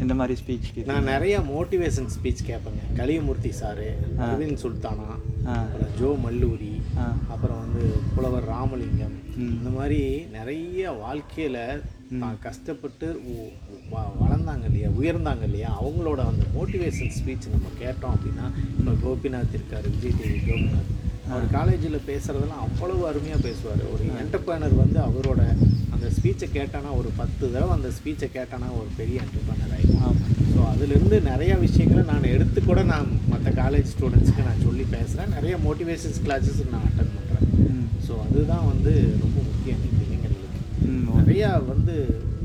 எந்த 0.00 0.14
மாதிரி 0.14 0.40
ஸ்பீச் 0.40 0.84
நான் 0.84 1.04
நிறைய 1.04 1.38
மோட்டிவேஷன் 1.38 2.08
ஸ்பீச் 2.14 2.44
கேட்பேங்க 2.46 2.82
கலியமூர்த்தி 2.96 3.50
சாரு 3.60 3.88
அரவிந்த் 4.18 4.58
சுல்தானா. 4.62 5.08
அப்புறம் 5.50 5.92
ஜோ 6.00 6.08
மல்லூரி 6.24 6.72
அப்புறம் 7.32 7.60
வந்து 7.62 7.84
புலவர் 8.14 8.46
ராமலிங்கம் 8.52 9.16
இந்த 9.56 9.70
மாதிரி 9.76 10.00
நிறைய 10.36 10.90
வாழ்க்கையில் 11.04 11.58
தான் 12.22 12.38
கஷ்டப்பட்டு 12.46 13.06
வளர்ந்தாங்க 14.20 14.64
இல்லையா 14.70 14.88
உயர்ந்தாங்க 14.98 15.44
இல்லையா 15.48 15.70
அவங்களோட 15.82 16.20
அந்த 16.30 16.44
மோட்டிவேஷன் 16.56 17.14
ஸ்பீச் 17.18 17.52
நம்ம 17.54 17.72
கேட்டோம் 17.82 18.14
அப்படின்னா 18.16 18.46
இப்போ 18.78 18.94
கோபிநாத் 19.04 19.56
இருக்கார் 19.58 19.88
விஜய் 19.94 20.16
டிவி 20.20 20.40
கோபிநாத். 20.48 20.90
அவர் 21.30 21.46
காலேஜில் 21.56 22.06
பேசுகிறதெல்லாம் 22.10 22.64
அவ்வளவு 22.66 23.02
அருமையாக 23.10 23.40
பேசுவார். 23.48 23.82
ஒரு 23.92 24.04
என்டர்பிரனர் 24.22 24.80
வந்து 24.82 24.98
அவரோட 25.08 25.40
அந்த 25.94 26.06
ஸ்பீச்சை 26.16 26.48
கேட்டானா 26.58 26.90
ஒரு 27.00 27.10
பத்து 27.20 27.44
தடவை 27.52 27.72
அந்த 27.76 27.90
ஸ்பீச்சை 27.98 28.28
கேட்டானா 28.38 28.68
ஒரு 28.80 28.90
பெரிய 29.00 29.24
என்டர்பிரனர் 29.24 29.74
ஆகிடும் 29.76 30.31
அதுலேருந்து 30.70 31.16
நிறைய 31.30 31.52
விஷயங்களை 31.64 32.02
நான் 32.10 32.32
எடுத்து 32.34 32.60
கூட 32.62 32.80
நான் 32.92 33.08
மற்ற 33.28 33.50
காலேஜ் 33.60 33.92
ஸ்டூடெண்ட்ஸ்க்கு 33.92 34.46
நான் 34.48 34.64
சொல்லி 34.66 34.84
பேசுகிறேன் 34.94 35.34
நிறைய 35.36 35.54
மோட்டிவேஷன்ஸ் 35.66 36.20
கிளாஸஸ் 36.26 36.60
நான் 36.74 36.86
அட்டன் 36.88 37.14
பண்ணுறேன் 37.16 37.48
ஸோ 38.06 38.12
அதுதான் 38.26 38.66
வந்து 38.72 38.92
ரொம்ப 39.24 39.38
முக்கியம் 39.48 39.82
இளைஞர்களுக்கு. 39.88 40.60
நிறையா 41.20 41.50
வந்து 41.72 41.94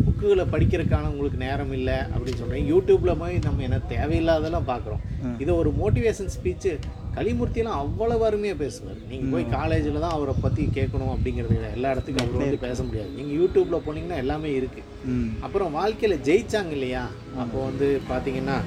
புக்குகளை 0.06 0.46
படிக்கிறதுக்கான 0.54 1.10
உங்களுக்கு 1.14 1.40
நேரம் 1.46 1.74
இல்லை 1.78 1.98
அப்படின்னு 2.14 2.40
சொல்கிறேன் 2.42 2.70
யூடியூப்பில் 2.74 3.20
போய் 3.22 3.36
நம்ம 3.48 3.64
என்ன 3.68 3.80
தேவையில்லாதெல்லாம் 3.94 4.70
பார்க்குறோம். 4.72 5.04
இது 5.44 5.52
ஒரு 5.62 5.70
மோட்டிவேஷன் 5.82 6.32
ஸ்பீச்சு 6.36 6.72
கலிமூர்த்தியெல்லாம் 7.18 7.82
அவ்வளவு 7.84 8.26
அருமையாக 8.30 8.60
பேசுவார். 8.64 9.00
நீங்கள் 9.12 9.32
போய் 9.36 9.46
காலேஜில் 9.58 10.04
தான் 10.06 10.16
அவரை 10.18 10.36
பற்றி 10.46 10.64
கேட்கணும் 10.80 11.14
அப்படிங்கிறது. 11.14 11.56
எல்லா 11.78 11.92
இடத்துக்கும் 11.96 12.26
அவர் 12.26 12.42
வந்து 12.42 12.66
பேச 12.68 12.80
முடியாது. 12.88 13.12
நீங்கள் 13.20 13.38
யூடியூப்பில் 13.42 13.86
போனீங்கன்னா 13.86 14.20
எல்லாமே 14.24 14.52
இருக்குது 14.60 15.24
அப்புறம் 15.48 15.78
வாழ்க்கையில் 15.80 16.24
ஜெயிச்சாங்க 16.30 16.74
இல்லையா? 16.80 17.06
அப்போ 17.44 17.58
வந்து 17.70 17.90
பார்த்தீங்கன்னா 18.12 18.58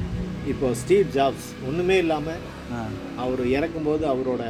இப்போ 0.50 0.66
ஸ்டீவ் 0.80 1.08
ஜாப்ஸ் 1.16 1.48
ஒன்றுமே 1.68 1.96
இல்லாமல் 2.02 2.44
அவர் 3.22 3.42
இறக்கும்போது 3.56 4.04
அவரோட 4.12 4.42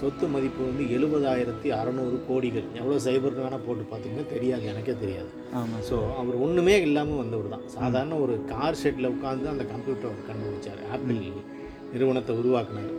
சொத்து 0.00 0.26
மதிப்பு 0.34 0.60
வந்து 0.68 0.84
எழுபதாயிரத்தி 0.96 1.68
அறநூறு 1.78 2.16
கோடிகள். 2.28 2.66
எவ்வளோ 2.80 2.98
சைபர் 3.06 3.38
வேணால் 3.38 3.64
போட்டு 3.66 3.84
பார்த்தீங்கன்னா 3.90 4.26
தெரியாது 4.34 4.64
எனக்கே 4.72 4.94
தெரியாது. 5.02 5.30
ஸோ 5.88 5.96
அவர் 6.20 6.36
ஒன்றுமே 6.46 6.76
இல்லாமல் 6.86 7.20
வந்தவர் 7.22 7.54
தான் 7.54 7.66
சாதாரண 7.76 8.18
ஒரு 8.24 8.36
கார் 8.52 8.80
ஷெட்டில் 8.82 9.12
உட்காந்து 9.14 9.52
அந்த 9.54 9.66
கம்ப்யூட்டர் 9.72 10.26
கண்டுபிடிச்சார். 10.28 10.82
ஆப்பிள் 10.96 11.22
நிறுவனத்தை 11.92 12.32
உருவாக்குனார். 12.40 12.90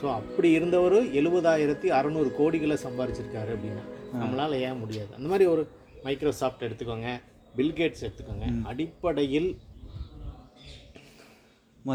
ஸோ 0.00 0.06
அப்படி 0.18 0.48
இருந்தவர் 0.58 0.98
எழுபதாயிரத்தி 1.20 1.88
அறநூறு 1.98 2.30
கோடிகளை 2.38 2.76
சம்பாரிச்சிருக்காரு 2.86 3.52
அப்படின்னா 3.56 3.84
நம்மளால் 4.22 4.56
ஏன் 4.68 4.80
முடியாது? 4.82 5.10
அந்த 5.18 5.28
மாதிரி 5.32 5.46
ஒரு 5.54 5.62
மைக்ரோசாஃப்ட் 6.06 6.66
எடுத்துக்கோங்க 6.68 7.10
பில்கேட்ஸ் 7.58 8.04
எடுத்துக்கோங்க 8.06 8.46
அடிப்படையில் 8.70 9.50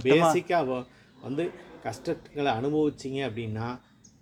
பேசிக்காக 0.08 0.79
வந்து 1.25 1.43
கஷ்டங்களை 1.86 2.51
அனுபவிச்சிங்க 2.60 3.19
அப்படின்னா 3.29 3.67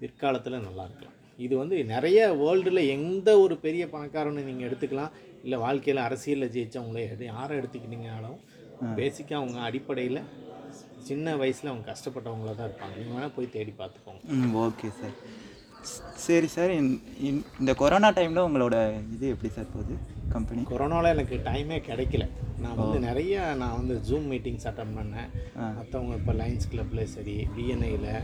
பிற்காலத்தில் 0.02 0.66
நல்லா 0.66 0.84
இருக்கலாம். 0.88 1.16
இது 1.46 1.54
வந்து 1.62 1.78
நிறைய 1.94 2.20
வேர்ல்டில் 2.42 2.82
எந்த 2.96 3.30
ஒரு 3.44 3.56
பெரிய 3.66 3.84
பணக்காரனை 3.94 4.44
நீங்கள் 4.50 4.68
எடுத்துக்கலாம் 4.68 5.16
இல்லை 5.46 5.58
வாழ்க்கையில் 5.64 6.06
அரசியலில் 6.06 6.54
ஜெயிச்சவங்களே 6.56 7.04
யாரை 7.32 7.54
எடுத்துக்கிட்டீங்கனாலும் 7.60 8.40
பேசிக்காக 9.00 9.40
அவங்க 9.42 9.60
அடிப்படையில் 9.70 10.22
சின்ன 11.08 11.36
வயசில் 11.36 11.70
அவங்க 11.70 11.92
கஷ்டப்பட்டவங்கள 11.92 12.56
தான் 12.56 12.68
இருப்பாங்க. 12.68 12.98
நீங்கள் 12.98 13.24
வேணால் 13.24 13.32
போய் 13.36 13.50
தேடி 13.50 13.74
பார்த்துக்கோங்க. 13.80 14.24
ம் 14.24 14.58
ஓகே 14.58 14.90
சார் 14.90 15.46
சரி 16.16 16.48
சார் 16.48 16.72
இந்த- 17.60 17.74
கொரோனா 17.74 18.12
டைமில் 18.12 18.48
உங்களோட 18.48 18.94
இது 19.14 19.30
எப்படி 19.30 19.54
சார் 19.54 19.66
போகுது? 19.74 19.96
கம்பெனி 20.30 20.62
கொரோனாவில் 20.62 21.10
எனக்கு 21.10 21.36
டைமே 21.36 21.82
கிடைக்கல. 21.90 22.28
நான் 22.62 22.76
வந்து 22.76 23.00
நிறைய 23.00 23.56
நான் 23.58 23.78
வந்து 23.78 24.02
ஜூம் 24.10 24.34
மீட்டிங்ஸ் 24.34 24.68
அட்டன் 24.68 24.98
பண்ணேன். 24.98 25.60
மற்றவங்க 25.60 26.14
இப்போ 26.14 26.34
லைன்ஸ் 26.34 26.70
கிளப்பில் 26.70 27.08
சரி 27.08 27.48
பிஎன்ஐயில். 27.58 28.22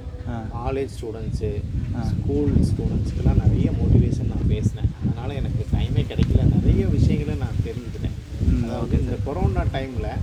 காலேஜ் 0.53 0.89
ஸ்டூடெண்ட்ஸு 0.99 1.61
ஸ்கூல் 2.01 2.53
ஸ்டூடெண்ட்ஸ்க்கெல்லாம் 2.59 3.47
நிறைய 3.47 3.71
மோட்டிவேஷன் 3.71 4.27
நான் 4.27 4.47
பேசினேன். 4.47 4.89
அதனால் 5.11 5.35
எனக்கு 5.35 5.65
டைமே 5.73 6.03
கிடைக்கல. 6.03 6.55
நிறைய 6.55 6.87
விஷயங்களை 6.87 7.35
நான் 7.35 7.61
தெரிஞ்சுக்கிட்டேன். 7.65 8.63
அதாவது 8.63 8.99
இந்த 8.99 9.17
கொரோனா 9.23 9.61
டைமில் 9.61 10.17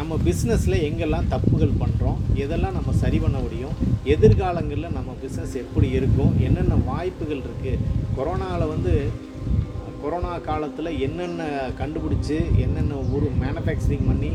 நம்ம 0.00 0.16
பிஸ்னஸில் 0.26 0.82
எங்கெல்லாம் 0.88 1.30
தப்புகள் 1.32 1.72
பண்ணுறோம் 1.80 2.20
எதெல்லாம் 2.42 2.76
நம்ம 2.76 2.92
சரி 3.00 3.18
பண்ண 3.24 3.38
முடியும் 3.46 3.74
எதிர்காலங்களில் 4.14 4.94
நம்ம 4.98 5.10
பிஸ்னஸ் 5.22 5.56
எப்படி 5.62 5.88
இருக்கும் 5.98 6.32
என்னென்ன 6.46 6.78
வாய்ப்புகள் 6.92 7.42
இருக்குது 7.48 7.82
கொரோனாவில் 8.16 8.72
வந்து 8.74 8.92
கொரோனா 10.02 10.30
காலத்தில் 10.48 10.98
என்னென்ன 11.06 11.46
கண்டுபிடிச்சி 11.80 12.36
என்னென்ன 12.64 13.00
ஊர் 13.14 13.26
மேனுஃபேக்சரிங் 13.42 14.06
பண்ணி 14.10 14.30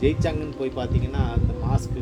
ஜெயிச்சாங்கன்னு 0.00 0.58
போய் 0.60 0.76
பார்த்தீங்கன்னா 0.78 1.22
அந்த 1.36 1.52
மாஸ்க்கு 1.64 2.00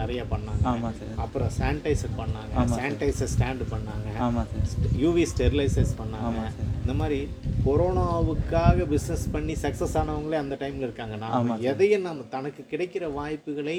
நிறைய 0.00 0.20
பண்ணாங்க. 0.32 0.62
ஆமாம் 0.70 0.94
சார் 0.98 1.16
அப்புறம் 1.24 1.50
சானிடைசர் 1.58 2.18
பண்ணாங்க. 2.20 2.66
சானிடைசர் 2.78 3.30
ஸ்டாண்டு 3.34 3.64
பண்ணாங்க. 3.72 4.08
ஆமாம் 4.26 4.48
சார் 4.52 4.94
யூவி 5.04 5.24
ஸ்டெரிலைசர்ஸ் 5.32 5.94
பண்ணாங்க. 6.00 6.44
இந்த 6.82 6.94
மாதிரி 7.00 7.18
கொரோனாவுக்காக 7.66 8.86
பிஸ்னஸ் 8.92 9.26
பண்ணி 9.34 9.54
சக்ஸஸ் 9.64 9.96
ஆனவங்களே 10.00 10.38
அந்த 10.44 10.54
டைமில் 10.62 10.86
இருக்காங்க. 10.86 11.16
நாம 11.24 11.58
எதையும் 11.72 12.06
நம்ம 12.08 12.24
தனக்கு 12.36 12.62
கிடைக்கிற 12.72 13.04
வாய்ப்புகளை 13.18 13.76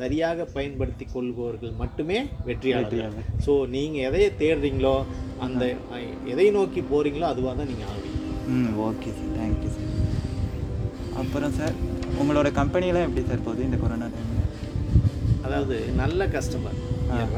சரியாக 0.00 0.44
பயன்படுத்தி 0.56 1.04
கொள்பவர்கள் 1.12 1.72
மட்டுமே 1.82 2.18
வெற்றியாளர்கள். 2.48 3.14
ஸோ 3.44 3.52
நீங்கள் 3.74 4.06
எதையை 4.08 4.30
தேடுறீங்களோ 4.42 4.96
அந்த 5.46 5.62
எதை 6.32 6.46
நோக்கி 6.58 6.80
போகிறீங்களோ 6.92 7.26
அதுவாக 7.32 7.54
தான் 7.60 7.70
நீங்கள் 7.72 7.90
ஆவீங்க. 7.92 8.18
ம் 8.54 8.72
okay 8.88 9.10
sir 9.18 9.32
thank you 9.38 9.70
sir 9.76 9.92
அப்புறம் 11.22 11.54
சார் 11.58 11.76
உங்களோட 12.20 12.48
கம்பெனிலாம் 12.60 13.06
எப்படி 13.08 13.24
சார் 13.30 13.46
போகுது 13.46 13.66
இந்த 13.68 13.78
கொரோனா 13.84 14.08
டைமில் 14.16 14.44
அதாவது 15.46 15.76
நல்ல 16.02 16.20
customer 16.36 16.78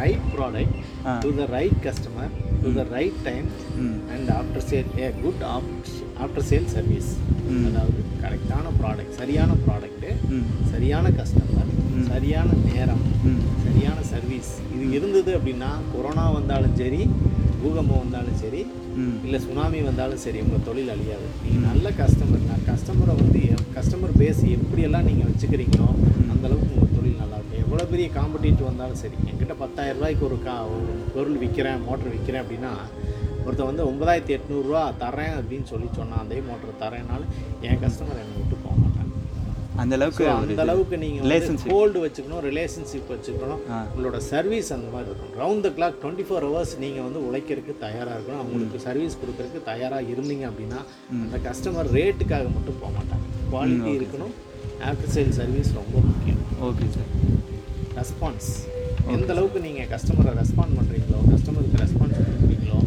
right 0.00 0.26
product. 0.35 0.76
To 1.25 1.30
the 1.40 1.47
right 1.57 1.80
customer 1.87 2.33
to 2.62 2.71
the 2.79 2.85
right 2.95 3.19
time 3.29 3.49
and 4.15 4.31
after 4.38 4.67
sale 4.71 4.91
a 5.00 5.09
good 5.23 5.43
after 6.25 6.47
sale 6.50 6.69
service. 6.75 7.11
அதாவது 7.69 8.00
கரெக்டான 8.23 8.73
ப்ராடக்ட் 8.81 9.15
சரியான 9.21 9.50
ப்ராடக்ட்டு 9.67 10.11
ம் 10.37 10.47
சரியான 10.73 11.11
கஸ்டமர் 11.19 11.71
சரியான 12.11 12.49
நேரம் 12.67 13.05
ம் 13.31 13.41
சரியான 13.65 13.99
சர்வீஸ் 14.11 14.50
இது 14.75 14.85
இருந்தது 14.99 15.31
அப்படின்னா 15.38 15.71
கொரோனா 15.93 16.25
வந்தாலும் 16.38 16.77
சரி 16.81 17.00
பூகம்பம் 17.62 18.03
வந்தாலும் 18.03 18.38
சரி 18.43 18.61
இல்லை 19.25 19.38
சுனாமி 19.47 19.81
வந்தாலும் 19.88 20.21
சரி 20.23 20.38
உங்கள் 20.45 20.65
தொழில் 20.69 20.93
அழியாது. 20.95 21.27
நீங்கள் 21.43 21.67
நல்ல 21.69 21.91
கஸ்டமர் 22.00 22.45
கஸ்டமரை 22.69 23.15
வந்து 23.21 23.43
கஸ்டமர் 23.77 24.15
பேஸ் 24.21 24.43
எப்படியெல்லாம் 24.57 25.09
நீங்கள் 25.09 25.29
வச்சுக்கிறீங்களோ 25.31 25.88
அந்த 26.33 26.45
அளவுக்கு 26.49 26.75
உங்கள் 26.77 26.95
தொழில் 26.97 27.21
நல்லா 27.23 27.38
எவ்வளோ 27.69 27.85
பெரிய 27.91 28.09
காம்படிட்டிவ் 28.19 28.69
வந்தாலும் 28.69 29.01
சரி 29.01 29.17
என்கிட்ட 29.31 29.55
பத்தாயிரம் 29.63 29.99
ரூபாய்க்கு 29.99 30.23
ஒரு 30.29 30.37
கா 30.45 30.55
ஒரு 30.75 30.93
பொருள் 31.15 31.41
விற்கிறேன் 31.43 31.83
மோட்டர் 31.89 32.13
விற்கிறேன் 32.15 32.43
அப்படின்னா 32.45 32.71
ஒருத்தன் 33.45 33.69
வந்து 33.71 33.85
ஒன்பதாயிரத்தி 33.91 34.33
எட்நூறுரூவா 34.37 34.85
தரேன் 35.03 35.35
அப்படின்னு 35.39 35.67
சொல்லி 35.73 35.89
சொன்னான் 35.99 36.23
அதே 36.25 36.39
மோட்டர் 36.47 36.81
தரேன்னாலும் 36.83 37.33
என் 37.69 37.83
கஸ்டமர் 37.83 38.21
என்னை 38.23 38.37
விட்டு 38.39 38.57
போக 38.65 38.75
மாட்டாங்க. 38.85 39.13
அந்த 39.83 39.95
அளவுக்கு 39.99 40.25
அந்த. 40.31 40.63
அளவுக்கு 40.67 40.97
நீங்கள். 41.05 41.29
ஹோல்டு 41.75 41.99
வச்சுக்கணும் 42.05 42.43
ரிலேஷன்ஷிப் 42.49 43.13
வச்சுக்கணும். 43.15 43.61
உங்களோட 43.93 44.21
சர்வீஸ் 44.33 44.71
அந்த 44.77 44.89
மாதிரி 44.95 45.09
இருக்கணும். 45.11 45.37
Round 45.43 45.65
the 45.67 45.73
clock 45.79 46.01
twenty 46.03 46.27
four 46.29 46.47
hours 46.49 46.75
நீங்கள் 46.85 47.07
வந்து 47.09 47.23
உழைக்கிறதுக்கு 47.29 47.77
தயாராக 47.87 48.17
இருக்கணும். 48.19 48.43
அவங்களுக்கு 48.45 48.81
சர்வீஸ் 48.89 49.21
கொடுக்கறதுக்கு 49.23 49.63
தயாராக 49.71 50.13
இருந்தீங்க 50.15 50.47
அப்படின்னா 50.51 50.81
அந்த 51.25 51.39
கஸ்டமர் 51.49 51.91
ரேட்டுக்காக 51.99 52.49
மட்டும் 52.57 52.81
போக 52.83 52.93
மாட்டாங்க. 52.99 53.25
குவாலிட்டி 53.53 53.93
இருக்கணும். 54.01 54.35
ஆஃப்டர் 54.89 55.15
சேல் 55.19 55.37
சர்வீஸ் 55.41 55.71
ரொம்ப 55.81 55.97
முக்கியம். 56.11 56.43
ஓகே 56.69 56.89
சார் 56.97 57.13
ரெஸ்பான்ஸ் 57.99 58.50
எந்த 59.14 59.31
அளவுக்கு 59.35 59.61
நீங்கள் 59.67 59.88
கஸ்டமரை 59.95 60.33
ரெஸ்பாண்ட் 60.40 60.76
பண்ணுறீங்களோ 60.78 61.21
கஸ்டமருக்கு 61.33 61.83
ரெஸ்பான்ஸ் 61.85 62.19
கொடுக்குறீங்களோ 62.26 62.78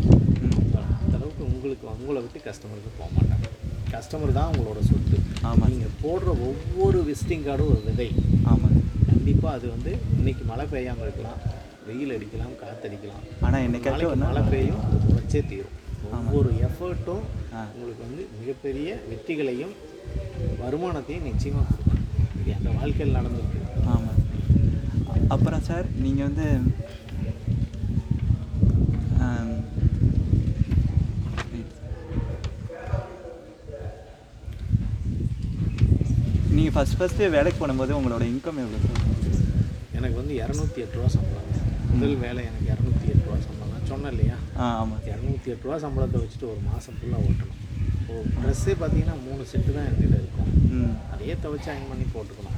அந்த 1.01 1.15
அளவுக்கு 1.19 1.43
உங்களுக்கு 1.53 1.85
வந்து 1.89 2.03
உங்களை 2.03 2.21
விட்டு 2.25 2.39
கஸ்டமருக்கு 2.49 2.91
போக 2.99 3.09
மாட்டாங்க. 3.17 3.47
கஸ்டமர் 3.93 4.37
தான் 4.39 4.49
உங்களோட 4.51 4.79
சொத்து. 4.89 5.17
ஆமாம் 5.49 5.71
நீங்கள் 5.73 5.95
போடுற 6.03 6.29
ஒவ்வொரு 6.47 6.99
விசிட்டிங் 7.09 7.45
கார்டும் 7.47 7.71
ஒரு 7.73 7.81
விதை. 7.87 8.09
ஆமாம் 8.51 8.77
கண்டிப்பாக 9.09 9.55
அது 9.57 9.67
வந்து 9.75 9.91
இன்னைக்கு 10.19 10.43
மழை 10.51 10.65
பெய்யாமல் 10.73 11.05
இருக்கலாம் 11.07 11.39
வெயில் 11.87 12.13
அடிக்கலாம் 12.15 12.53
காத்தடிக்கலாம். 12.63 13.23
ஆனால் 13.45 13.63
என்னைக்காச்சும் 13.67 14.23
மழை 14.25 14.43
பெய்யும் 14.53 14.83
முளைச்சே 15.07 15.41
தீரும். 15.51 15.77
ஒவ்வொரு 16.17 16.51
எஃபர்ட்டும். 16.67 17.23
உங்களுக்கு 17.73 18.01
வந்து 18.07 18.23
மிகப்பெரிய 18.39 18.89
வெற்றிகளையும் 19.09 19.73
வருமானத்தையும் 20.61 21.27
நிச்சயமாக 21.31 21.65
கொடுக்கும். 21.71 22.05
இது 22.41 22.55
அந்த 22.59 22.69
வாழ்க்கையில் 22.79 23.17
நடந்திருக்கு. 23.19 23.60
அப்புறம் 25.33 25.65
சார் 25.69 25.87
நீங்கள் 26.03 26.27
வந்து 26.27 26.47
நீங்கள் 36.55 36.73
ஃபஸ்ட் 36.75 36.97
ஃபஸ்ட்டு 36.99 37.29
வேலைக்கு 37.35 37.59
போடும்போது 37.59 37.91
உங்களோட 37.99 38.23
இன்கம் 38.31 38.61
எவ்வளோ 38.63 38.79
சார் 38.85 38.99
எனக்கு 39.97 40.15
வந்து 40.21 40.33
இரநூத்தி 40.41 40.79
எட்டு 40.83 40.97
ரூபா 40.97 41.09
சம்பளம். 41.15 41.47
முதல் 41.93 42.15
வேலை 42.23 42.41
எனக்கு 42.49 42.67
இரநூத்தி 42.73 43.05
எட்டு 43.13 43.25
ரூபா 43.27 43.37
சம்பளம் 43.45 43.73
நான் 43.73 43.89
சொன்னேன் 43.91 44.13
இல்லையா? 44.13 44.37
ஆ 44.61 44.67
ஆமாம் 44.81 45.01
இரநூத்தி 45.11 45.51
எட்டு 45.53 45.65
ரூபா 45.67 45.77
சம்பளத்தை 45.85 46.19
வச்சுட்டு 46.23 46.49
ஒரு 46.53 46.61
மாதம் 46.69 46.97
ஃபுல்லாக 46.99 47.27
ஓட்டணும். 47.29 47.57
ட்ரெஸ்ஸே 48.41 48.73
பார்த்தீங்கன்னா 48.81 49.15
மூணு 49.27 49.43
செட்டு 49.51 49.75
தான் 49.77 49.87
என்கிட்ட 49.89 50.15
இருக்கும். 50.21 50.49
ம். 50.77 50.95
அதையே 51.13 51.35
துவைச்சு 51.43 51.69
அயன் 51.73 51.89
பண்ணி 51.91 52.07
போட்டுக்கணும். 52.15 52.50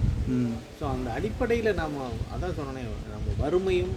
ஸோ 0.80 0.84
அந்த 0.96 1.08
அடிப்படையில் 1.18 1.78
நாம் 1.82 1.96
அதான் 2.34 2.58
சொன்னேனே 2.60 2.84
நம்ம 3.14 3.38
வறுமையும் 3.44 3.94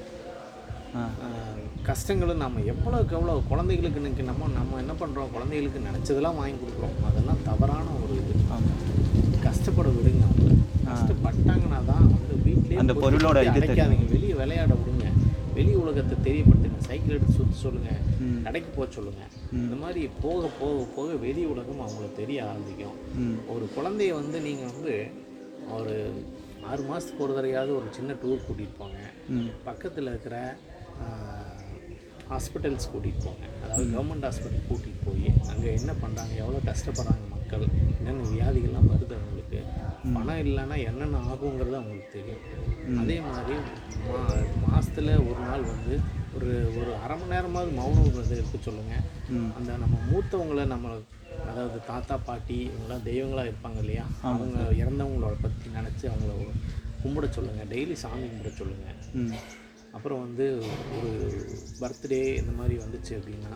கஷ்டங்களும் 1.89 2.43
நம்ம 2.43 2.61
எவ்வளோக்கு 2.73 3.15
எவ்வளோ 3.17 3.33
குழந்தைகளுக்கு 3.51 4.23
நம்ம 4.31 4.47
நம்ம 4.59 4.79
என்ன 4.83 4.95
பண்ணுறோம் 5.01 5.33
குழந்தைகளுக்கு 5.35 5.81
நினச்சதெல்லாம் 5.89 6.39
வாங்கி 6.41 6.57
கொடுக்குறோம். 6.63 6.97
அதெல்லாம் 7.09 7.43
தவறான 7.49 7.89
ஒரு 8.05 8.15
இது. 8.21 8.35
கஷ்டப்பட 9.47 9.89
விடுங்க 9.97 10.23
அவங்கள. 10.29 10.55
கஷ்டப்பட்டாங்கன்னா 10.89 11.81
தான் 11.91 12.07
வந்து 12.15 12.35
வீட்லேயே 12.47 12.81
அந்த 12.83 12.95
பொருளோட 13.03 13.39
இது 13.49 13.61
அடைக்காதீங்க. 13.63 14.09
வெளியே 14.15 14.35
விளையாட 14.41 14.73
விடுங்க. 14.81 15.05
வெளி 15.59 15.75
உலகத்தை 15.83 16.17
தெரியப்படுத்துங்க. 16.27 16.81
சைக்கிள் 16.89 17.17
எடுத்து 17.17 17.37
சுற்றி 17.39 17.57
சொல்லுங்கள். 17.65 18.01
கடைக்கு 18.47 18.71
போக 18.79 18.89
சொல்லுங்கள் 18.97 19.31
இந்த 19.61 19.77
மாதிரி 19.85 20.03
போக 20.25 20.43
போக 20.61 20.83
போக 20.97 21.09
வெளி 21.27 21.45
உலகம் 21.53 21.85
அவங்களுக்கு 21.87 22.21
தெரிய 22.23 22.39
ஆரம்பிக்கும். 22.51 22.99
ஒரு 23.55 23.67
குழந்தைய 23.77 24.15
வந்து 24.21 24.41
நீங்கள் 24.49 24.73
வந்து 24.75 24.95
ஒரு 25.77 25.95
ஆறு 26.71 26.83
மாதத்துக்கு 26.89 27.25
ஒரு 27.27 27.35
தடவையாவது 27.37 27.73
ஒரு 27.79 27.89
சின்ன 27.97 28.15
டூர் 28.23 28.47
கூட்டிகிட்டு 28.47 28.79
போங்க. 28.79 28.99
பக்கத்தில் 29.69 30.11
இருக்கிற 30.13 30.37
ஹாஸ்பிட்டல்ஸ் 32.31 32.91
கூட்டிகிட்டு 32.93 33.25
போங்க. 33.27 33.45
அதாவது 33.65 33.85
கவர்மெண்ட் 33.95 34.27
ஹாஸ்பிட்டல் 34.29 34.67
கூட்டிகிட்டு 34.71 35.05
போய் 35.09 35.29
அங்கே 35.53 35.69
என்ன 35.81 35.93
பண்ணுறாங்க 36.03 36.35
எவ்வளோ 36.43 36.61
கஷ்டப்படுறாங்க 36.71 37.25
மக்கள் 37.35 37.65
என்னென்ன 37.99 38.29
வியாதிகள்லாம் 38.35 38.91
வருது 38.93 39.15
அவங்களுக்கு 39.19 39.61
பணம் 40.17 40.43
இல்லைன்னா 40.47 40.77
என்னென்ன 40.89 41.21
ஆகுங்கிறது 41.33 41.77
அவங்களுக்கு 41.81 42.11
தெரியும். 42.17 42.43
அதே 43.03 43.19
மாதிரி 43.29 43.57
மா 44.09 44.19
மாதத்தில் 44.65 45.13
ஒரு 45.29 45.41
நாள் 45.49 45.71
வந்து 45.73 45.95
ஒரு 46.37 46.51
ஒரு 46.79 46.93
அரை 47.03 47.15
மணி 47.17 47.33
நேரமாவது 47.33 47.71
மௌன 47.77 48.03
விரதம் 48.07 48.35
இருக்க 48.37 48.59
சொல்லுங்கள் 48.63 49.05
அந்த 49.59 49.71
நம்ம 49.83 49.97
மூத்தவங்களை 50.09 50.65
நம்ம 50.73 50.95
அதாவது 51.47 51.79
தாத்தா 51.89 52.17
பாட்டி 52.27 52.57
இவங்கெல்லாம் 52.67 53.07
தெய்வங்களாக 53.07 53.51
இருப்பாங்க 53.51 53.79
இல்லையா? 53.83 54.05
அவங்க 54.31 54.45
இறந்தவங்களோட 54.81 55.35
பற்றி 55.41 55.67
நினச்சி 55.77 56.05
அவங்கள 56.11 56.33
கும்பிட 57.01 57.27
சொல்லுங்கள் 57.33 57.71
டெய்லி 57.73 57.97
சாமி 58.03 58.27
கும்பிட 58.27 58.51
சொல்லுங்கள் 58.55 59.41
அப்புறம் 59.97 60.23
வந்து 60.25 60.47
ஒரு 60.97 61.11
பர்த்டே 61.81 62.21
இந்த 62.41 62.53
மாதிரி 62.59 62.77
வந்துச்சு 62.83 63.13
அப்படின்னா 63.19 63.53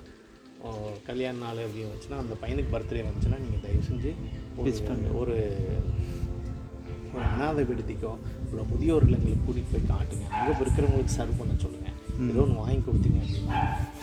கல்யாண 1.06 1.36
நாள் 1.42 1.62
அப்படி 1.62 1.82
வந்துச்சுன்னா 1.84 2.20
அந்த 2.22 2.34
பையனுக்கு 2.42 2.74
பர்த்டே 2.74 3.04
வந்துச்சுன்னா 3.04 3.40
நீங்கள் 3.44 3.64
தயவு 3.64 3.82
செஞ்சு 3.88 4.10
ஒரு 4.58 4.72
ஒரு 5.20 5.36
ஒரு 7.10 7.24
அனாதை 7.28 7.62
விடுதிக்கோ 7.68 8.10
இல்லை 8.44 8.64
முதியோர் 8.68 9.06
இல்லங்களுக்கு 9.06 9.44
கூட்டிகிட்டு 9.44 9.72
போய் 9.74 9.90
காட்டுங்க. 9.90 10.26
அங்கே 10.36 10.52
இருக்கிறவங்களுக்கு 10.60 11.16
சர்வ் 11.16 11.38
பண்ண 11.40 11.54
சொல்லுங்கள் 11.62 11.89
ஏதோ 12.28 12.40
ஒன்று 12.44 12.62
வாங்கி 12.62 12.82
கொடுத்தீங்க 12.86 13.20
அப்படின்னா 13.24 13.60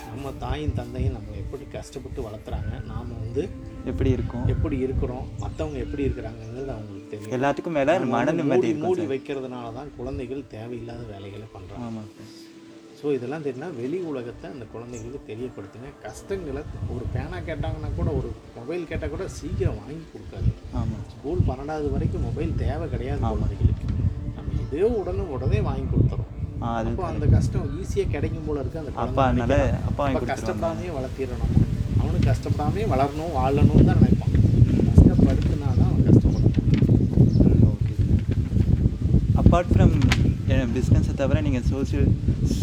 நம்ம 0.09 0.31
தாயும் 0.43 0.75
தந்தையும் 0.79 1.15
நம்ம 1.17 1.35
எப்படி 1.43 1.65
கஷ்டப்பட்டு 1.75 2.19
வளர்த்துறாங்க 2.27 2.73
நாம் 2.91 3.13
வந்து 3.23 3.43
எப்படி 3.91 4.09
இருக்கும்? 4.15 4.45
எப்படி 4.53 4.77
இருக்கிறோம்? 4.85 5.27
மற்றவங்க 5.43 5.77
எப்படி 5.85 6.05
இருக்கிறாங்கிறது 6.07 6.71
அவங்களுக்கு 6.75 7.11
தெரியும். 7.13 7.35
எல்லாத்துக்கும் 7.37 7.77
மேலே 7.79 7.93
மன 8.15 8.33
நிம்மதி 8.39 8.69
மூடி 8.83 9.05
வைக்கிறதுனால 9.13 9.71
தான் 9.79 9.93
குழந்தைகள் 9.99 10.49
தேவையில்லாத 10.55 11.03
வேலைகளை 11.13 11.47
பண்ணுறாங்க 11.55 12.03
ஸோ 12.99 13.07
இதெல்லாம் 13.15 13.43
தெரியும்னா 13.45 13.67
வெளி 13.79 13.97
உலகத்தை 14.11 14.47
அந்த 14.53 14.65
குழந்தைங்களுக்கு 14.73 15.27
தெரியப்படுத்துங்க. 15.31 15.89
கஷ்டங்களை 16.05 16.61
ஒரு 16.93 17.05
பேனா 17.15 17.39
கேட்டாங்கன்னா 17.49 17.89
கூட 17.99 18.09
ஒரு 18.19 18.29
மொபைல் 18.55 18.87
கேட்டால் 18.91 19.13
கூட 19.15 19.25
சீக்கிரம் 19.39 19.77
வாங்கி 19.81 20.05
கொடுக்காது. 20.13 20.49
ஆமாம் 20.79 21.03
ஸ்கூல் 21.13 21.45
பன்னெண்டாவது 21.49 21.89
வரைக்கும் 21.95 22.25
மொபைல் 22.29 22.53
தேவை 22.63 22.87
கிடையாது 22.95 23.21
குழந்தைகளுக்கு. 23.33 23.85
நம்ம 24.37 24.49
இதே 24.63 24.89
உடனே 25.01 25.25
உடனே 25.35 25.59
வாங்கி 25.69 25.87
கொடுத்துறோம். 25.93 26.26
அது 26.69 26.89
அந்த 27.09 27.25
கஷ்டம் 27.33 27.65
ஈஸியாக 27.79 28.11
கிடைக்கும் 28.13 28.47
போல 28.47 28.61
இருக்கு 28.61 28.79
அந்த 28.81 28.91
அப்பா 28.97 29.23
குழந்தை 29.25 29.43
அதனால. 29.57 29.79
அப்பா 29.89 30.05
கஷ்டப்படாமே 30.31 30.87
வளர்த்திடணும். 30.95 31.53
அவனுக்கு 32.01 32.27
கஷ்டப்படாமே 32.29 32.83
வளரணும் 32.91 33.35
வாழணும்னு 33.37 33.85
தான் 33.89 34.01
நினைப்பான். 34.01 34.33
கஷ்டப்படுத்தினா 34.89 35.69
தான் 35.71 35.89
அவன் 35.89 36.05
கஷ்டப்படும் 36.07 36.55
ஓகே 37.69 37.95
அப்பார்ட் 39.41 39.71
ஃப்ரம் 39.73 39.95
பிஸ்னஸை 40.75 41.13
தவிர 41.15 41.41
நீங்கள் 41.45 41.67
சோசியல் 41.69 42.09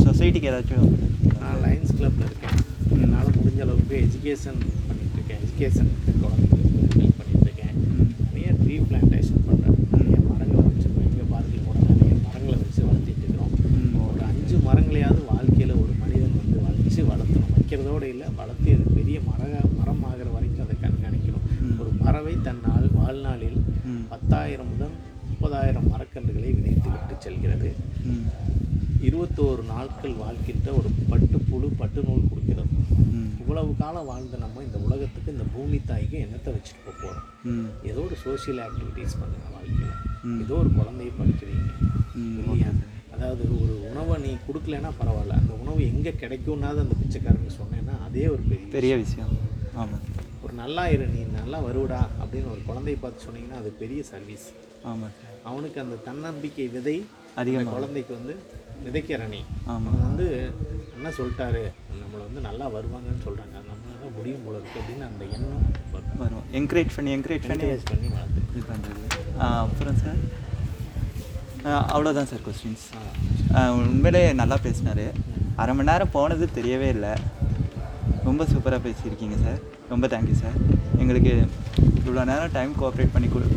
சொசைட்டிக்கு 0.01 0.51
ஏதாச்சும் 0.51 0.91
நான் 1.37 1.61
லைன்ஸ் 1.65 1.97
கிளப்பில் 1.97 2.27
இருக்கேன். 2.29 2.59
என்னால் 2.97 3.31
முடிஞ்ச 3.37 3.61
அளவுக்கு 3.65 3.95
எஜுகேஷன் 4.05 4.59
பண்ணிட்டு 4.89 5.17
இருக்கேன். 5.17 5.41
எஜுகேஷன் 5.45 5.91
குழந்தைங்களுக்கு 6.17 6.61
ஹெல்ப் 6.95 7.19
பண்ணிட்டு 7.19 7.47
இருக்கேன் 7.47 7.75
ம். 7.95 8.11
நிறைய 8.25 8.51
ட்ரீ 8.61 8.77
பிளான்டேஷன் 8.85 9.43
பண்ணுறேன் 9.49 9.79
நிறைய 9.95 10.19
மரங்களை 10.31 10.63
வச்சுருக்கோம் 10.67 11.07
எங்கள் 11.09 11.31
பார்க்கில் 11.33 11.65
கூட 11.67 11.79
நிறைய 11.93 12.15
மரங்களை 12.27 12.57
வச்சு 12.63 12.81
வளர்த்திட்டு 12.85 13.23
இருக்கிறோம் 13.23 13.53
ம். 13.77 13.95
ஒரு 14.07 14.23
அஞ்சு 14.31 14.59
மரங்களையாவது 14.67 15.23
வாழ்க்கையில் 15.33 15.75
ஒரு 15.77 15.95
மனிதன் 16.03 16.37
வந்து 16.39 16.59
வச்சு 16.69 17.03
வளர்த்தணும் 17.11 17.55
வைக்கிறதோட 17.57 18.05
இல்லை 18.15 18.29
வளர்த்து 18.41 18.71
அது 18.77 18.95
பெரிய 18.99 19.19
மர 19.29 19.41
மரம் 19.79 20.05
ஆகிற 20.11 20.29
வரைக்கும் 20.37 20.67
அதை 20.67 20.77
கண்காணிக்கணும் 20.85 21.47
ம். 21.63 21.75
ஒரு 21.83 21.93
பறவை 22.03 22.37
தன்னால் 22.47 22.89
வாழ்நாளில் 22.99 23.59
ம் 23.89 24.05
பத்தாயிரம் 24.13 24.71
முதல் 24.73 24.95
முப்பதாயிரம் 25.31 25.89
மரக்கன்றுகளை 25.93 26.51
விதைத்து 26.57 26.89
விட்டு 26.93 27.15
செல்கிறது 27.25 27.71
ம் 28.11 28.23
நாட்கள் 30.05 30.23
வாழ்க்கின்ற 30.23 30.71
ஒரு 30.79 30.89
பட்டு 31.11 31.37
புழு 31.51 31.67
பட்டு 31.81 32.01
நூல் 32.07 32.31
கொடுக்கிறது. 32.31 32.73
இவ்வளவு 33.43 33.71
காலம் 33.81 34.09
வாழ்ந்த 34.11 34.37
நம்ம 34.43 34.63
இந்த 34.67 34.79
உலகத்துக்கு 34.87 35.35
இந்த 35.35 35.45
பூமி 35.55 35.79
தாய்க்கு 35.91 36.17
என்னத்தை 36.25 36.51
வச்சுட்டு 36.55 36.83
போக 36.87 36.97
போகிறோம் 37.03 37.69
ஏதோ 37.91 38.01
ஒரு 38.09 38.17
சோஷியல் 38.25 38.61
ஆக்டிவிட்டீஸ் 38.67 39.15
பண்ணுங்க 39.21 39.47
வாழ்க்கையில். 39.55 39.95
ஏதோ 40.45 40.55
ஒரு 40.63 40.71
குழந்தைய 40.79 41.13
படிக்கிறீங்க. 41.21 41.71
இல்லையா? 42.41 42.73
அதாவது 43.15 43.45
ஒரு 43.63 43.75
உணவை 43.91 44.17
நீ 44.25 44.33
கொடுக்கலன்னா 44.49 44.91
பரவாயில்ல. 45.01 45.39
அந்த 45.43 45.55
உணவு 45.63 45.81
எங்கே 45.93 46.13
கிடைக்கும்னாது 46.23 46.83
அந்த 46.85 46.97
பிச்சைக்காரங்க 47.03 47.53
சொன்னேன்னா 47.61 47.97
அதே 48.09 48.27
ஒரு 48.35 48.43
பெரிய 48.51 48.69
பெரிய 48.77 48.95
விஷயம். 49.05 49.33
ஆமாம் 49.83 50.05
ஒரு 50.45 50.55
நல்லா 50.63 50.85
இரு 50.95 51.07
நீ 51.15 51.23
நல்லா 51.41 51.61
வருவடா 51.69 52.03
அப்படின்னு 52.21 52.51
ஒரு 52.57 52.63
குழந்தைய 52.69 52.99
பார்த்து 53.05 53.27
சொன்னீங்கன்னா 53.29 53.61
அது 53.63 53.73
பெரிய 53.83 54.03
சர்வீஸ் 54.13 54.47
ஆமாம் 54.91 55.15
அவனுக்கு 55.51 55.79
அந்த 55.85 55.97
தன்னம்பிக்கை 56.09 56.69
விதை 56.77 56.97
அதிகமாக 57.41 57.73
குழந்தைக்கு 57.77 58.13
வந்து 58.19 58.35
விதைக்கிற 58.85 59.27
நீ 59.35 59.41
ஆமாம் 59.73 59.93
அவன் 59.93 60.07
வந்து 60.09 60.27
என்ன 60.97 61.09
சொல்லிட்டாரு? 61.19 61.63
நம்மளை 62.01 62.23
வந்து 62.29 62.41
நல்லா 62.49 62.67
வருவாங்கன்னு 62.77 63.25
சொல்கிறாங்க 63.27 63.57
நம்மளால 63.71 64.11
முடியும் 64.17 64.45
போல 64.47 64.57
இருக்கு 64.61 64.81
அப்படின்னு 64.83 65.07
அந்த 65.11 65.25
எண்ணம் 65.37 65.67
வரும். 66.23 66.47
என்கரேஜ் 66.61 66.95
பண்ணி 66.97 67.13
என்கரேஜ் 67.17 67.47
பண்ணி. 67.51 67.69
பண்ணி 67.93 68.09
வளர்த்து. 68.17 68.43
இது 68.55 68.65
பண்ணுறது 68.73 69.05
அப்புறம் 69.51 70.01
சார் 70.05 70.21
அவ்வளோதான் 71.95 72.31
சார் 72.31 72.45
கொஸ்டின்ஸ். 72.47 72.87
உண்மையிலே 73.79 74.23
நல்லா 74.41 74.57
பேசினார். 74.67 75.05
அரை 75.63 75.73
மணி 75.77 75.89
நேரம் 75.91 76.15
போனது 76.17 76.47
தெரியவே 76.59 76.89
இல்லை. 76.97 77.13
ரொம்ப 78.29 78.43
சூப்பராக 78.51 78.81
பேசியிருக்கீங்க 78.87 79.37
சார் 79.45 79.61
ரொம்ப 79.93 80.07
தேங்க்யூ 80.13 80.37
சார் 80.43 80.59
எங்களுக்கு 81.03 81.33
இவ்வளோ 82.05 82.25
நேரம் 82.33 82.55
டைம் 82.59 82.73
கோஆப்ரேட் 82.81 83.15
பண்ணி 83.15 83.29
கொடு 83.35 83.49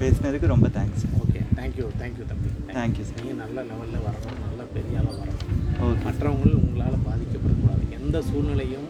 பேசினதுக்கு 0.00 0.52
ரொம்ப 0.54 0.68
thanks 0.76 1.02
sir 1.04 1.16
okay 1.24 1.40
thank you 1.58 1.86
thank you 2.02 2.24
தம்பி. 2.32 2.50
தேங்க்யூ 2.78 3.04
சார் 3.08 3.18
நீங்கள் 3.20 3.40
நல்ல 3.42 3.58
லெவலில் 3.70 4.04
வரணும் 4.06 4.40
நல்ல 4.46 4.61
பெரிய 4.76 4.98
ஆளாக 5.00 5.16
வரணும் 5.20 5.50
ஓகே. 5.86 6.02
மற்றவங்கள் 6.06 6.58
உங்களால் 6.62 7.04
பாதிக்கப்படக்கூடாது. 7.08 7.84
எந்த 7.98 8.22
சூழ்நிலையும் 8.28 8.88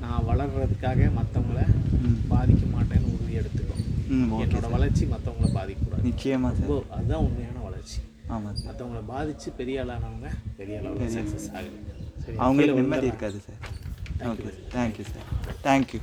நான் 0.00 0.26
வளர்கிறதுக்காக 0.30 1.08
மற்றவங்கள 1.18 1.60
பாதிக்க 2.32 2.64
மாட்டேன்னு 2.74 3.12
உறுதி 3.14 3.34
எடுத்துக்கோ. 3.40 3.76
ம் 4.14 4.26
ஓகே 4.34 4.42
என்னோட 4.44 4.70
வளர்ச்சி 4.76 5.04
மற்றவங்கள 5.14 5.50
பாதிக்கக்கூடாது. 5.58 6.04
நிச்சயமாக 6.08 6.80
அதுதான் 6.96 7.24
உண்மையான 7.26 7.58
வளர்ச்சி. 7.68 7.98
ஆமாம் 8.34 8.56
சார். 8.56 8.66
மற்றவங்கள 8.68 9.02
பாதித்து 9.06 9.50
பெரிய 9.60 9.84
ஆளானவங்க 9.84 10.28
பெரிய 10.60 10.78
அளவில் 10.82 11.14
சக்ஸஸ் 11.18 11.48
ஆகுது. 11.58 11.78
அவங்களுக்கு 12.46 12.80
நிம்மதி. 12.80 13.06
இருக்காது 13.12 13.40
sir. 13.46 13.60
Okay. 14.32 14.50
Thank you 14.76 15.04
sir 15.12 15.26
thank you 15.66 16.00